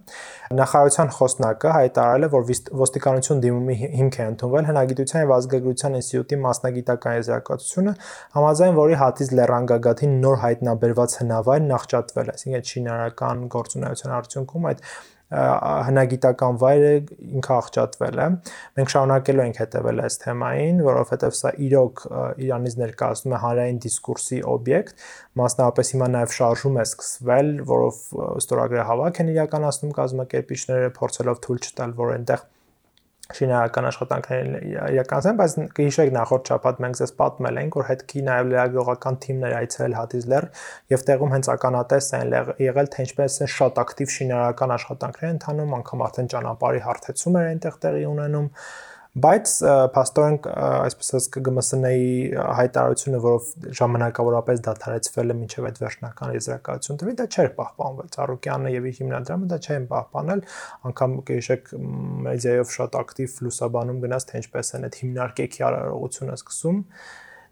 Նախարարության 0.58 1.12
խոսնակը 1.18 1.74
հայտարարել 1.78 2.28
է, 2.28 2.30
որ 2.38 2.46
ոստիկանություն 2.78 3.42
դիմումի 3.42 3.76
հիմք 3.98 4.18
է 4.22 4.28
ընդունվել 4.38 4.70
հնագիտության 4.70 5.22
եւ 5.26 5.34
ազգագրության 5.38 5.98
ինստիտուտի 5.98 6.40
մասնագիտական 6.46 7.18
եզրակացությունը, 7.18 7.92
համաձայն 8.38 8.78
որի 8.78 8.98
հատից 9.02 9.34
լեռանգագաթին 9.38 10.18
նոր 10.22 10.42
հայտնաբերված 10.46 11.20
հնավայր 11.22 11.62
նախճատվել 11.74 12.28
է, 12.28 12.34
այսինքն 12.38 12.68
շինարարական 12.68 13.46
գործունեության 13.58 14.18
արդյունքում 14.18 14.68
այդ 14.68 14.84
հնագիտական 15.28 16.58
վայրը 16.62 16.92
ինքը 17.38 17.52
աղճատվել 17.58 18.20
է։ 18.24 18.28
Մենք 18.78 18.92
շարունակելու 18.94 19.44
ենք 19.44 19.60
հետևել 19.62 20.02
այս 20.06 20.18
թեմային, 20.24 20.82
որովհետև 20.88 21.36
սա 21.38 21.52
իրոք 21.68 22.04
Իրանից 22.48 22.76
ներկայացնում 22.80 23.36
է 23.36 23.40
հանրային 23.44 23.80
դիսկուրսի 23.84 24.40
օբյեկտ, 24.56 25.06
մասնավորապես 25.42 25.92
հիմա 25.94 26.10
նաև 26.16 26.36
շարժում 26.38 26.78
է 26.78 26.86
սկսվել, 26.88 27.50
որով 27.68 28.04
ստորագրահավաք 28.40 29.20
են 29.24 29.34
իրականացնում 29.36 29.96
կազմակերպիչները, 30.00 30.94
փորձելով 30.96 31.42
թույլ 31.44 31.66
չտալ, 31.68 31.98
որ 31.98 32.14
այնտեղ 32.16 32.48
շինարարական 33.36 33.86
աշխատանքներ 33.88 34.46
իրականացան, 34.88 35.38
բայց 35.38 35.54
կհիշեք 35.76 36.12
նախորդ 36.16 36.50
շաբաթ 36.50 36.78
մենք 36.84 36.98
ձեզ 37.00 37.10
պատմել 37.18 37.58
ենք, 37.60 37.76
որ 37.76 37.86
հետքի 37.88 38.22
նաև 38.28 38.48
լրագրողական 38.52 39.18
թիմներ 39.24 39.56
այցելել 39.58 39.96
Հատիզլեր 39.98 40.46
եւ 40.94 41.04
տեղում 41.10 41.34
հենց 41.36 41.50
ականատես 41.52 42.08
են 42.18 42.32
եղել, 42.64 42.88
թե 42.94 43.04
ինչպես 43.04 43.36
է 43.44 43.50
շատ 43.58 43.82
ակտիվ 43.84 44.14
շինարարական 44.16 44.74
աշխատանքներ 44.78 45.34
ընթանում, 45.36 45.74
անգամ 45.78 46.04
արդեն 46.08 46.32
ճանապարհի 46.32 46.84
հարթեցում 46.88 47.38
էր 47.42 47.50
այնտեղ 47.52 47.78
տեղի 47.84 48.08
ունենում 48.16 48.48
բայց 49.24 49.52
փաստորեն 49.94 50.36
այսպես 50.54 51.10
ասած 51.18 51.28
ԿԳՄՍՆ-ի 51.34 52.08
հայտարարությունը, 52.58 53.20
որով 53.24 53.48
ժամանակավորապես 53.78 54.62
դադարեցվել 54.68 55.34
է 55.34 55.36
մինչև 55.38 55.68
այդ 55.68 55.80
վերջնական 55.82 56.34
եզրակացություն 56.36 57.00
տվի, 57.02 57.14
դա 57.18 57.26
չէր 57.28 57.50
պահպանվել։ 57.58 58.10
Ծառուկյանը 58.16 58.74
եւ 58.74 58.88
իր 58.88 58.98
հիմնադրամը 58.98 59.48
դա 59.52 59.60
չեն 59.68 59.88
պահպանել, 59.92 60.42
անգամ 60.88 61.16
կհիշեք 61.28 61.72
մեդիայով 62.28 62.74
շատ 62.78 62.98
ակտիվ 63.02 63.38
լուսաբանում 63.48 64.02
գնաց, 64.04 64.28
թե 64.28 64.42
ինչպես 64.42 64.74
են 64.78 64.88
այդ 64.88 65.00
հիմնարկեքի 65.02 65.66
արարողությունը 65.68 66.38
սկսում 66.38 66.84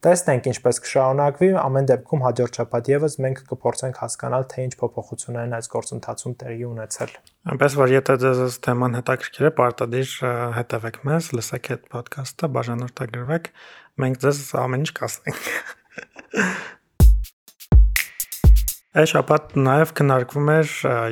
Տեսնենք 0.05 0.49
ինչպես 0.51 0.79
կշարունակվի, 0.85 1.49
ամեն 1.57 1.87
դեպքում 1.91 2.25
հաջորդ 2.27 2.59
շաբաթ 2.61 2.91
եւս 2.93 3.17
մենք 3.25 3.41
կփորձենք 3.49 4.01
հասկանալ, 4.03 4.45
թե 4.53 4.67
ինչ 4.67 4.75
փոփոխություններ 4.83 5.47
են 5.49 5.57
այս 5.57 5.71
գործընթացում 5.73 6.37
տեղի 6.43 6.69
ունեցել։ 6.69 7.17
Այնպես 7.57 7.79
որ 7.81 7.95
եթե 7.97 8.19
ձեզ 8.27 8.45
այս 8.47 8.61
թեման 8.67 9.01
հետաքրքիր 9.01 9.49
է, 9.49 9.53
պարտադիր 9.63 10.15
հետևեք 10.61 11.03
մեզ, 11.09 11.33
լսեք 11.41 11.73
այդ 11.77 11.91
ոդքասթը, 11.97 12.53
բաժանորդագրվեք, 12.61 13.53
մենք 14.05 14.25
ձեզ 14.27 14.43
ամեն 14.67 14.87
ինչ 14.87 14.97
կասենք։ 15.01 15.45
Այս 18.97 19.11
շաբաթ 19.13 19.57
նաև 19.61 19.91
քննարկվում 19.99 20.47
էր 20.55 20.71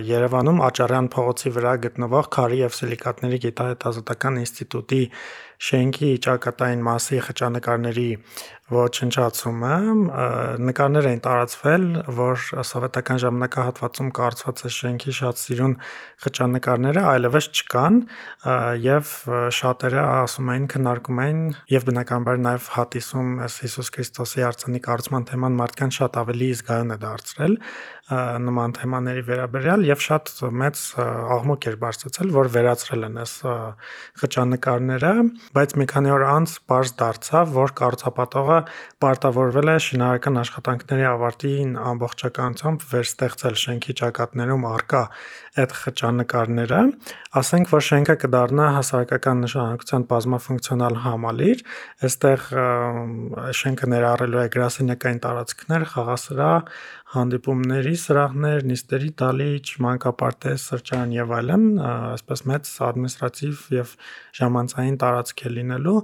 Երևանում 0.09 0.61
Աճարյան 0.65 1.09
փողոցի 1.13 1.51
վրա 1.53 1.73
գտնվող 1.85 2.29
Քարի 2.33 2.61
եւ 2.63 2.77
Սիլիկատների 2.79 3.41
գիտահետազոտական 3.43 4.39
ինստիտուտի 4.41 5.01
շենքի 5.69 6.09
ճակատային 6.25 6.87
մասի 6.87 7.21
խճանկարների 7.27 8.07
ոչնչացումը 8.73 9.75
նկարներ 10.65 11.09
էին 11.11 11.21
տարածվել, 11.25 11.83
որ 12.17 12.45
սովետական 12.65 13.19
ժամանակահատվածում 13.21 14.13
կառուցված 14.17 14.63
է 14.65 14.71
շենքի 14.77 15.15
շատ 15.19 15.41
սիրուն 15.43 15.75
խճանկարները 16.25 17.03
այլևս 17.11 17.49
չկան 17.61 17.99
եւ 18.85 19.11
շատերը 19.59 20.05
ասում 20.25 20.53
էին 20.55 20.69
քննարկում 20.73 21.21
էին 21.25 21.43
եւ 21.75 21.87
բնականաբար 21.91 22.41
նաեւ 22.49 22.71
հատիսում 22.79 23.29
Հիսուս 23.45 23.93
Քրիստոսի 23.99 24.47
արցանի 24.49 24.81
կառուցման 24.89 25.29
թեման 25.29 25.61
մարդկան 25.61 25.95
շատ 26.01 26.19
ավելի 26.25 26.49
զգայուն 26.65 26.97
է 26.97 26.99
դարձրել 27.05 27.59
նման 28.05 28.75
թեմաների 28.77 29.23
վերաբերյալ 29.25 29.85
եւ 29.89 30.03
շատ 30.05 30.33
մեծ 30.61 30.81
աղմուկ 31.05 31.69
էր 31.71 31.77
բարձրացել, 31.85 32.33
որ 32.35 32.51
վերացրել 32.53 33.07
են 33.09 33.17
այս 33.23 33.33
խճանկարները, 34.21 35.13
բայց 35.57 35.75
մի 35.81 35.87
քանի 35.89 36.13
օր 36.13 36.25
անց 36.35 36.57
բարձ 36.69 36.93
դարձավ, 37.01 37.55
որ 37.55 37.73
կառուցապատողը 37.81 38.54
պարտավորվել 39.05 39.71
է 39.73 39.77
շինարարական 39.85 40.41
աշխատանքների 40.43 41.07
ավարտին 41.11 41.73
ամբողջականությամբ 41.93 42.87
վերստեղծել 42.95 43.59
շենքի 43.65 43.97
ճակատներում 44.01 44.67
արկա 44.71 45.03
այդ 45.55 45.75
խճանկարները, 45.79 46.81
ասենք 47.39 47.71
որ 47.71 47.85
շենքը 47.89 48.17
կդառնա 48.25 48.67
հասարակական 48.75 49.45
նշանակության 49.45 50.07
բազմաֆունկցիոնալ 50.11 50.99
համալիր, 51.05 51.63
այստեղ 52.09 52.49
շենքը 53.61 53.91
ներառելու 53.95 54.43
է 54.43 54.47
գրասենյակային 54.55 55.23
տարածքներ, 55.25 55.87
խաղասրահ, 55.95 56.75
հանդիպումների 57.15 57.93
սրահներ, 58.03 58.65
նիստերի 58.69 59.11
դալիճ, 59.21 59.71
մանկապարտեզ, 59.85 60.65
սրճարան 60.69 61.13
եւ 61.15 61.35
այլն, 61.39 61.65
այսպես 61.85 62.43
մեծ 62.51 62.71
ադմինիստրատիվ 62.89 63.63
եւ 63.75 63.93
ժամանցային 64.39 64.99
տարածք 65.05 65.45
է 65.45 65.53
լինելու։ 65.55 65.97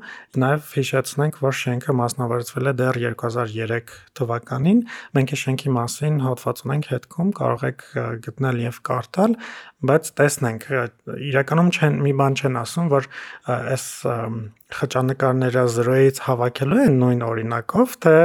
Նաեւ 0.44 0.70
հիշեցնենք, 0.76 1.40
որ 1.42 1.56
շենքը 1.60 1.96
մասնավորեցվել 2.00 2.70
է 2.70 2.74
դեռ 2.80 3.00
2003 3.04 3.92
թվականին։ 4.20 4.80
Մենք 5.18 5.34
է 5.34 5.40
շենքի 5.42 5.74
մասին 5.80 6.22
հոդված 6.26 6.64
ունենք 6.70 6.90
հետքում, 6.94 7.34
կարող 7.40 7.66
եք 7.70 7.84
գտնել 8.30 8.64
եւ 8.70 8.80
կարդալ, 8.90 9.36
բայց 9.90 10.10
տեսնենք, 10.20 10.66
իրականում 11.30 11.70
չեն 11.74 12.00
մի 12.04 12.16
բան 12.20 12.40
չեն 12.40 12.58
ասում, 12.60 12.90
որ 12.94 13.06
այս 13.50 13.86
խճանկարները 14.70 15.62
0-ից 15.74 16.20
հավաքելու 16.26 16.82
են 16.84 16.98
նույն 17.00 17.24
օրինակով, 17.26 17.94
թե 18.04 18.16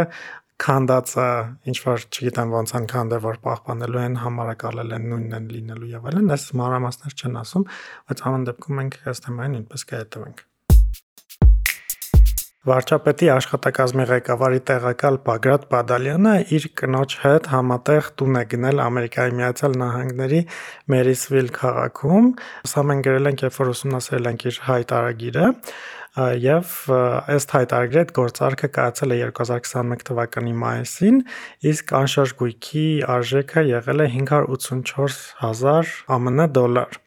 քանդածը 0.64 1.28
ինչ 1.70 1.78
որ 1.84 2.08
չգիտեմ 2.08 2.56
ոնց 2.56 2.74
են 2.80 2.90
քանդել 2.94 3.24
որ 3.26 3.40
պահպանելու 3.44 4.02
են 4.06 4.18
համարակալել 4.24 4.98
են 4.98 5.08
նույնն 5.12 5.38
են 5.42 5.52
լինելու 5.52 5.94
եւ 5.98 6.10
այլն 6.12 6.36
այս 6.38 6.50
մանրամասներ 6.64 7.16
չեն 7.20 7.40
ասում 7.44 7.70
բայց 8.10 8.26
ամեն 8.32 8.50
դեպքում 8.50 8.82
մենք 8.82 9.00
այս 9.12 9.26
թեմային 9.28 9.58
նույնպես 9.60 9.90
կհետևենք 9.92 10.46
Վարչապետի 12.66 13.28
աշխատակազմի 13.30 14.06
ղեկավարի 14.10 14.62
տեղակալ 14.68 15.18
Բագրատ 15.26 15.66
Բադալյանը 15.74 16.32
իր 16.58 16.64
կնոջ 16.80 17.16
հետ 17.22 17.50
համատեղ 17.52 18.08
տուն 18.22 18.40
է 18.40 18.42
գնել 18.54 18.82
Ամերիկայի 18.86 19.36
Միացյալ 19.40 19.78
Նահանգների 19.82 20.40
Մերիսվիլ 20.96 21.52
քաղաքում։ 21.60 22.32
Սա 22.72 22.86
մենք 22.90 23.06
գրել 23.06 23.30
ենք, 23.30 23.46
երբ 23.46 23.60
որ 23.62 23.72
ուսումնասիրել 23.76 24.32
ենք 24.32 24.48
իր 24.50 24.60
հայտարարագիրը 24.72 25.46
եւ 26.16 26.74
ըստ 27.36 27.54
հայտարարի 27.58 28.00
այդ 28.02 28.12
գործարքը 28.16 28.70
կայացել 28.78 29.16
է 29.16 29.18
2021 29.36 30.06
թվականի 30.10 30.54
մայիսին, 30.62 31.18
իսկ 31.72 31.92
անշարժ 32.00 32.32
գույքի 32.40 32.86
արժեքը 33.16 33.66
եղել 33.72 34.06
է 34.06 34.08
584000 34.16 35.92
ԱՄՆ 36.16 36.48
դոլար 36.56 37.02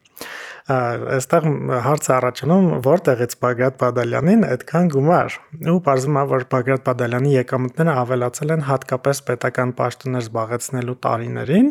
այստեղ 0.68 1.44
հարցը 1.80 2.10
առաջանում 2.12 2.66
որտեղից 2.84 3.34
Բագրատ 3.40 3.76
Բադալյանին 3.80 4.42
այդքան 4.48 4.88
գումար 4.92 5.36
ու 5.72 5.76
բարձում 5.86 6.18
է 6.20 6.24
որ 6.32 6.42
Բագրատ 6.52 6.82
Բադալյանի 6.88 7.30
եկամուտները 7.32 7.94
ավելացել 8.02 8.52
են 8.52 8.64
հատկապես 8.68 9.22
պետական 9.28 9.72
պաշտոններ 9.78 10.26
զբաղեցնելու 10.26 10.96
տարիներին 11.06 11.70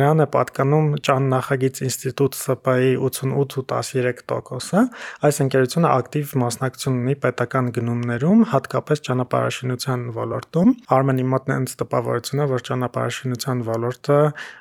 նրան 0.00 0.24
է 0.24 0.26
պատկանում 0.34 0.88
Ճան 1.06 1.30
նախագիծ 1.34 1.82
ինստիտուտ 1.86 2.40
ՍՊ-ի 2.40 2.90
88.13%-ը 3.06 4.82
այս 5.30 5.40
ընկերությունը 5.46 5.92
ակտիվ 6.00 6.34
մասնակցություն 6.42 6.98
ունի 7.04 7.16
պետական 7.22 7.70
գնումներում 7.78 8.44
հատկապես 8.50 9.04
ճանապարհաշինության 9.10 10.04
ոլորտում 10.18 10.74
Արմենի 10.98 11.28
մոտ 11.30 11.50
նենց 11.54 11.78
տպավորությունը 11.84 12.50
որ 12.50 12.66
ճանապարհաշինության 12.70 13.64
ոլորտը 13.70 14.20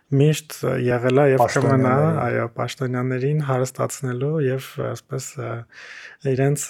միշտ 0.10 0.56
եղել 0.89 1.22
է 1.22 1.25
եւ 1.36 1.44
կմնա 1.54 1.96
այո 2.25 2.46
պաշտոնյա 2.58 3.00
պաշտոնյաներին 3.00 3.42
հարստացնելու 3.48 4.32
եւ 4.46 4.68
այսպես 4.89 5.25
իրենց 6.30 6.63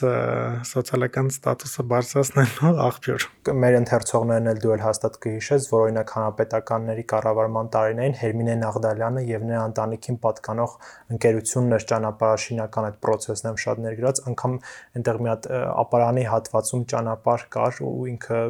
սոցիալական 0.70 1.30
ստատուսը 1.32 1.86
բարձրացնելու 1.92 2.72
աղբյուր։ 2.86 3.26
Մեր 3.64 3.78
ընթերցողներն 3.80 4.52
էլ 4.52 4.62
դու 4.64 4.74
էլ 4.76 4.84
հաստատ 4.86 5.18
կհիշես, 5.26 5.68
որ 5.72 5.86
օրինակ 5.88 6.14
հանրապետականների 6.16 7.06
կառավարման 7.14 7.72
տարիներին 7.76 8.18
Հերմինե 8.20 8.56
Նաղդալյանը 8.64 9.24
եւ 9.30 9.46
նրա 9.50 9.64
ընտանիքին 9.70 10.20
պատկանող 10.26 10.76
ընկերությունն 11.16 11.78
էր 11.80 11.88
ճանապարհաշինական 11.94 12.90
այդ 12.90 13.00
process-ն 13.08 13.50
եմ 13.50 13.62
շատ 13.66 13.84
ներգրաված, 13.88 14.24
անգամ 14.30 14.58
այնտեղ 15.00 15.22
մի 15.24 15.34
հատ 15.34 15.50
ապարանի 15.86 16.26
հատվածում 16.34 16.86
ճանապարհ 16.94 17.48
կար 17.56 17.82
ու 17.90 17.96
ինքը 18.14 18.42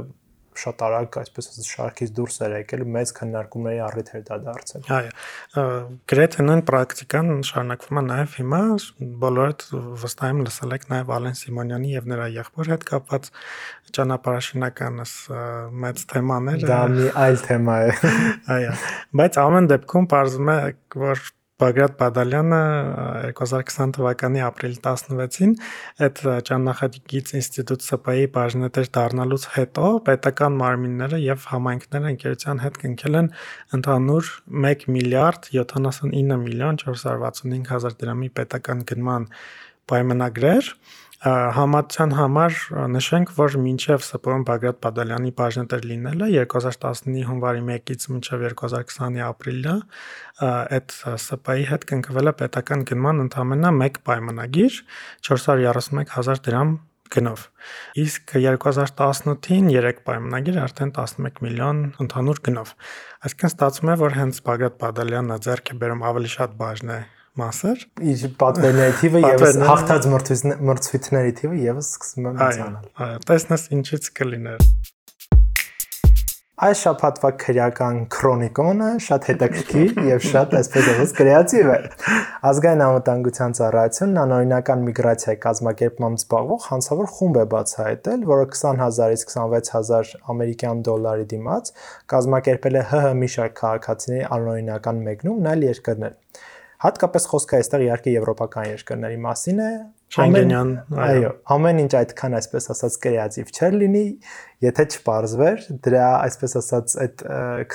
շատ 0.60 0.84
արագ, 0.88 1.18
այսպես 1.22 1.50
ասած, 1.50 1.70
շարքից 1.70 2.12
դուրս 2.20 2.38
էր 2.46 2.56
եկել, 2.60 2.84
մեծ 2.96 3.14
քննարկումների 3.20 3.82
առիթ 3.86 4.12
էր 4.20 4.24
դա 4.30 4.38
դարձել։ 4.46 4.90
Այո։ 5.00 5.66
Գրեթե 6.12 6.46
նույն 6.50 6.64
պրակտիկան 6.70 7.32
շարունակվում 7.50 8.00
է 8.00 8.04
նաև 8.10 8.36
հիմա, 8.40 8.62
բոլորդ 9.24 9.66
վստահ 10.04 10.34
եմ 10.34 10.44
լսել 10.50 10.76
եք 10.80 10.88
նաև 10.94 11.14
Ալեն 11.20 11.40
Սիմոնյանի 11.40 11.94
եւ 11.96 12.10
նրա 12.14 12.30
եղբոր 12.40 12.72
հետ 12.74 12.86
կապված 12.90 13.32
ճանապարհաշինականս 14.00 15.16
մեծ 15.86 16.06
թեմաներ։ 16.14 16.66
Դա 16.70 16.80
մի 16.94 17.10
այլ 17.24 17.44
թեմա 17.48 17.78
է։ 17.80 17.94
Այո։ 18.60 18.74
Բայց 19.20 19.40
ամեն 19.44 19.70
դեպքում 19.74 20.10
բարձում 20.14 20.52
է, 20.54 20.58
որ 21.10 21.24
Բագրատ 21.60 21.96
Բադալյանը 22.00 22.58
2020 23.36 23.94
թվականի 23.98 24.44
ապրիլի 24.48 24.78
16-ին 24.86 25.56
այդ 26.06 26.22
ճանաչագից 26.50 27.32
ինստիտուտ 27.40 27.88
ՍՊ-ի 27.90 28.30
բաժնետեր 28.38 28.92
դառնալուց 28.98 29.48
հետո 29.58 29.90
պետական 30.08 30.56
մարմինները 30.62 31.20
եւ 31.26 31.48
համայնքները 31.52 32.14
ընկերության 32.16 32.64
հետ 32.64 32.80
կնքել 32.86 33.20
են 33.22 33.32
ընդհանուր 33.80 34.32
1 34.72 34.88
միլիարդ 34.96 35.52
79 35.60 36.40
միլիոն 36.46 36.80
465 36.86 37.74
հազար 37.74 38.00
դրամի 38.04 38.32
պետական 38.40 38.86
գնման 38.94 39.28
պայմանագրեր 39.90 40.74
համացան 41.20 42.14
համար 42.16 42.54
նշենք, 42.94 43.32
որ 43.36 43.56
մինչև 43.60 44.04
ՍՊԸ-ն 44.06 44.44
Բագրատ 44.48 44.78
Բադալյանի 44.86 45.32
բաժնետեր 45.36 45.82
լինելը 45.90 46.30
2019-ի 46.32 47.24
հունվարի 47.28 47.64
1-ից 47.66 48.06
մինչև 48.14 48.46
2020-ի 48.46 49.26
ապրիլը 49.28 49.74
այդ 50.48 50.96
ՍՊ-ի 51.10 51.68
հետ 51.74 51.88
կնքվել 51.92 52.32
է 52.32 52.36
պետական 52.40 52.88
գնման 52.94 53.20
ընդամենը 53.26 53.74
1 53.90 54.00
պայմանագիր 54.08 54.80
431000 55.28 56.44
դրամ 56.48 56.74
գնով։ 57.20 57.46
Իսկ 58.00 58.36
2018-ին 58.40 59.70
3 59.76 60.04
պայմանագիր 60.08 60.64
արդեն 60.64 60.96
11 61.04 61.46
միլիոն 61.50 61.86
ընդհանուր 62.06 62.44
գնով։ 62.48 62.76
Այսինքն 63.28 63.54
ստացվում 63.54 63.92
է, 63.92 64.02
որ 64.08 64.20
հենց 64.24 64.44
Բագրատ 64.48 64.84
Բադալյանը 64.86 65.40
ձեռք 65.50 65.74
է 65.74 65.80
բերում 65.84 66.06
ավելի 66.14 66.38
շատ 66.40 66.60
բաժն 66.64 66.94
է 66.96 67.00
մասեր։ 67.40 67.88
Իր 68.14 68.28
պատվերների 68.44 68.96
թիվը 69.02 69.24
եւս 69.26 69.60
հաղթած 69.70 70.08
մրցույթների 70.70 71.36
թիվը 71.42 71.60
եւս 71.66 71.92
սկսում 71.96 72.30
է 72.30 72.38
մեծանալ։ 72.40 72.88
Այո, 73.08 73.20
տեսնես 73.32 73.68
ինչից 73.80 74.14
կլիներ։ 74.20 74.70
Այս 76.60 76.80
շաբաթվա 76.84 77.30
քրեական 77.40 78.00
քրոնիկոնը 78.12 78.88
շատ 79.06 79.28
հետաքրքիր 79.30 80.00
եւ 80.10 80.26
շատ 80.26 80.56
այսպես 80.60 80.90
ասած 80.94 81.14
կրեատիվ 81.20 81.70
է։ 81.72 81.78
Ազգային 82.50 82.84
անվտանգության 82.84 83.56
ծառայությունն 83.60 84.20
անօրինական 84.26 84.84
միգրացիայի 84.90 85.40
կազմակերպմամբ 85.46 86.20
զբաղվող 86.20 86.68
հանցավոր 86.74 87.10
խումբ 87.16 87.40
է 87.40 87.46
բացահայտել, 87.56 88.28
որը 88.34 88.50
20000-ից 88.60 89.26
26000 89.32 90.14
ամերիկյան 90.36 90.86
դոլարի 90.90 91.28
դիմաց 91.32 91.74
կազմակերպել 92.16 92.80
է 92.80 92.86
ՀՀ 92.92 93.18
մի 93.24 93.34
շարք 93.40 93.60
քաղաքացիների 93.64 94.30
անօրինական 94.40 95.04
մեկնում 95.08 95.44
նայել 95.48 95.68
երկրներ։ 95.70 96.20
Հատկապես 96.80 97.26
խոսքը 97.28 97.58
այստեղ 97.60 97.82
իհարկե 97.86 98.12
եվրոպական 98.14 98.68
երկրների 98.70 99.18
մասին 99.26 99.58
է։ 99.60 99.72
Շենգենյան, 100.16 100.70
այո, 101.06 101.32
ամեն 101.56 101.82
ինչ 101.84 101.90
այդքան 102.00 102.36
այսպես 102.40 102.70
ասած 102.74 102.96
կրեատիվ 103.04 103.52
չէր 103.54 103.76
լինի, 103.82 104.04
եթե 104.66 104.86
չպարզվեր 104.96 105.66
դրա 105.86 106.06
այսպես 106.30 106.56
ասած 106.62 106.96
այդ 107.04 107.26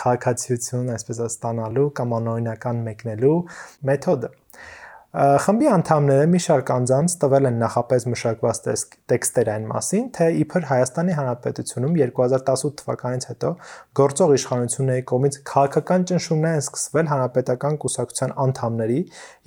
քաղաքացիություն 0.00 0.88
այսպես 0.96 1.20
ասած 1.20 1.36
ստանալու 1.36 1.86
կամ 2.00 2.16
անօրինական 2.18 2.80
մեկնելու 2.88 3.36
մեթոդը։ 3.92 4.32
Խմբի 5.14 5.68
անդամները 5.70 6.22
մի 6.26 6.38
շարք 6.42 6.70
անձանց 6.74 7.12
տվել 7.22 7.46
են 7.46 7.60
նախապես 7.62 8.04
մշակված 8.10 8.56
տեքստեր 9.12 9.50
այն 9.52 9.66
մասին, 9.70 10.06
թե 10.16 10.26
իբր 10.42 10.64
Հայաստանի 10.70 11.14
Հանրապետությունում 11.18 11.92
2018 12.00 12.72
թվականից 12.80 13.26
հետո 13.30 13.52
գործող 14.00 14.34
իշխանությունների 14.34 15.04
կողմից 15.10 15.38
քաղաքական 15.50 16.06
ճնշումներ 16.10 16.56
են 16.58 16.64
սկսվել 16.64 17.10
հանրապետական 17.12 17.78
կուսակցության 17.84 18.34
անդամների 18.42 18.98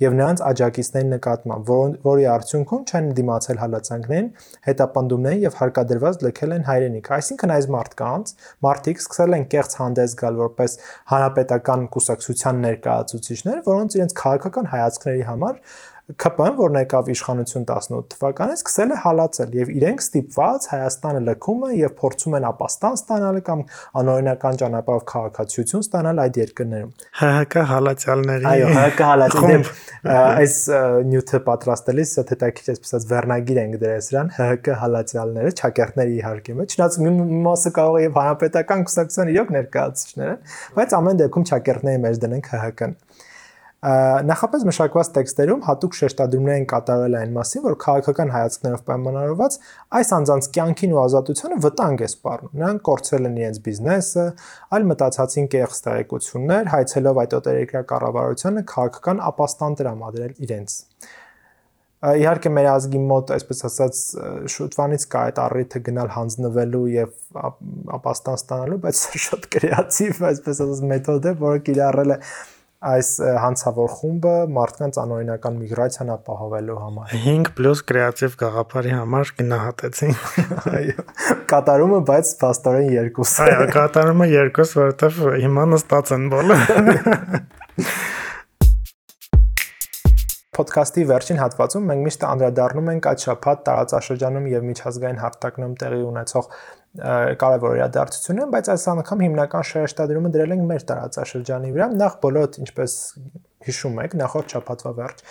եւ 0.08 0.16
նրանց 0.16 0.42
աջակիցների 0.48 1.08
նկատմամբ, 1.12 1.72
որի 2.08 2.26
արդյունքում 2.32 2.88
չեն 2.88 3.12
դիմացել 3.20 3.60
հալածանքներին, 3.68 4.32
հետապնդումներին 4.72 5.44
եւ 5.44 5.60
հարկադրված 5.60 6.24
լքել 6.24 6.56
են 6.56 6.66
հայրենիք։ 6.72 7.12
Այսինքն 7.18 7.54
այս 7.58 7.70
մարդկանց 7.76 8.34
մարդիկ 8.64 9.04
սկսել 9.04 9.36
են 9.36 9.46
կեղծ 9.52 9.78
հանդես 9.82 10.16
գալ 10.22 10.40
որպես 10.48 10.78
հանրապետական 11.12 11.86
կուսակցության 11.98 12.62
ներկայացուցիչներ, 12.68 13.62
որոնց 13.68 13.98
իրենց 13.98 14.18
քաղաքական 14.22 14.72
հայացքների 14.72 15.24
համար 15.28 15.57
ԿՊ-ն, 16.08 16.54
որ 16.56 16.72
եկավ 16.72 17.08
իշխանություն 17.12 17.64
18 17.68 18.06
թվականին, 18.14 18.56
սկսել 18.56 18.92
է 18.94 18.96
հալածել 19.02 19.50
եւ 19.58 19.72
իրենք 19.76 20.02
ստիպված 20.04 20.68
Հայաստանը 20.72 21.18
լքում 21.26 21.64
են 21.68 21.74
եւ 21.76 21.92
փորձում 21.98 22.36
են 22.38 22.46
ապաստան 22.48 22.94
ստանալ 22.96 23.40
կամ 23.48 23.64
անօրինական 24.00 24.60
ճանապարհով 24.62 25.04
քաղաքացիություն 25.12 25.84
ստանալ 25.84 26.22
այդ 26.24 26.38
երկրներում։ 26.40 26.92
ՀՀԿ 27.28 27.66
հալածյալների 27.72 28.48
Այո, 28.48 28.70
ՀՀԿ 28.72 29.04
հալածյալների 29.08 29.68
այս 30.08 30.56
նյութը 31.12 31.42
պատրաստելիս 31.48 32.14
հետաքրքիր 32.24 32.72
այսպես 32.72 32.88
ասած 32.88 33.08
վերնագիր 33.12 33.60
ենք 33.68 33.78
դրել 33.84 34.02
սրան 34.08 34.32
ՀՀԿ 34.48 34.78
հալածյալները, 34.80 35.52
ճակերտների 35.60 36.16
իհարկե 36.22 36.56
մեջ, 36.62 36.78
չնայած 36.78 36.98
մի 37.04 37.12
մասը 37.48 37.74
կարող 37.76 37.98
է 37.98 38.02
եւ 38.08 38.18
հանրապետական 38.22 38.88
կուսակցության 38.88 39.32
իրոք 39.34 39.52
ներկայացուցիչներ 39.58 40.32
են, 40.32 40.42
բայց 40.78 40.96
ամեն 41.02 41.22
դեպքում 41.24 41.48
ճակերտների 41.52 42.02
մեջ 42.08 42.22
դնենք 42.24 42.52
ՀՀԿ-ն 42.58 42.96
նախապես 43.78 44.64
մշակված 44.66 45.08
տեքստերում 45.14 45.60
հատուկ 45.62 45.96
շեշտադրումներ 45.98 46.56
են 46.58 46.64
կատարվել 46.72 47.16
այն 47.18 47.34
մասին, 47.36 47.62
որ 47.62 47.76
քաղաքական 47.84 48.32
հայացքներով 48.34 48.80
պայմանավորված 48.88 49.58
այս 49.98 50.10
անձանց 50.18 50.48
կյանքին 50.56 50.96
ու 50.96 51.00
ազատությանը 51.04 51.58
վտանգ 51.62 52.02
է 52.02 52.08
սպառնում։ 52.08 52.58
Նրանք 52.58 52.82
կորցրել 52.88 53.28
են 53.28 53.38
իրենց 53.38 53.62
բիզնեսը, 53.68 54.26
այլ 54.74 54.88
մտածածին 54.90 55.48
կեղծ 55.54 55.80
տեղեկություններ, 55.86 56.72
հայցելով 56.74 57.22
այդ 57.22 57.38
օտերեկրյա 57.38 57.84
կառավարությանը 57.94 58.66
քաղաքական 58.74 59.24
ապաստան 59.30 59.78
տրամադրել 59.78 60.36
իրենց։ 60.48 60.76
Իհարկե 61.98 62.50
մեր 62.54 62.66
ազգի 62.70 62.98
մոտ, 63.10 63.30
այսպես 63.34 63.64
ասած, 63.66 64.00
շուտվանից 64.54 65.06
կա 65.10 65.22
այդ 65.28 65.38
առիթը 65.42 65.80
գնալ 65.88 66.12
հանձնվելու 66.14 66.82
եւ 66.92 67.40
ապաստան 67.96 68.38
ստանալու, 68.38 68.78
բայց 68.84 69.00
շատ 69.26 69.48
կրեատիվ, 69.56 70.20
այսպես 70.28 70.62
ասած, 70.62 70.84
մեթոդ 70.92 71.26
է, 71.26 71.32
որը 71.42 71.64
կիրառել 71.66 72.14
է 72.14 72.18
այս 72.78 73.08
հանցավոր 73.42 73.88
խումբը 73.90 74.32
մարդկանց 74.54 74.98
անօրինական 75.02 75.56
միգրացիան 75.58 76.10
ապահովելու 76.14 76.76
համար 76.78 77.14
5+ 77.24 77.80
կրեատիվ 77.88 78.36
գաղափարի 78.42 78.92
համար 78.94 79.32
գնահատեցին 79.40 80.14
այո 80.78 81.06
կատարումը 81.50 81.98
բայց 82.12 82.30
փաստորեն 82.44 82.92
2 83.18 83.26
այո 83.48 83.66
կատարումը 83.74 84.28
2 84.34 84.68
որովհետև 84.78 85.18
հիմա 85.46 85.66
նստած 85.74 86.14
են 86.18 86.30
բոլորը 86.36 86.78
Պոդքասթի 90.58 91.02
վերջին 91.06 91.38
հատվածում 91.38 91.84
մենք 91.88 92.00
միշտ 92.06 92.24
անդրադառնում 92.28 92.88
ենք 92.94 93.04
այդ 93.10 93.24
շփաթ 93.24 93.60
տարածաշրջանում 93.68 94.48
եւ 94.50 94.64
միջազգային 94.68 95.20
հարթակներում 95.22 95.76
տեղի 95.82 96.00
ունեցող 96.08 96.48
կարևոր 96.98 97.76
իրադարձություն, 97.78 98.40
բայց 98.54 98.70
այս 98.74 98.86
անգամ 98.94 99.20
հիմնական 99.26 99.66
շեշտադրումը 99.68 100.30
դրել 100.34 100.54
ենք 100.56 100.64
մեր 100.72 100.86
տարածաշրջանի 100.88 101.74
վրա։ 101.76 101.86
Նախ 101.98 102.16
բոլորդ 102.24 102.58
ինչպես 102.64 102.94
հիշում 103.68 103.96
եք, 104.04 104.14
նախորդ 104.18 104.52
շաբաթվա 104.54 104.90
վերջ 104.98 105.22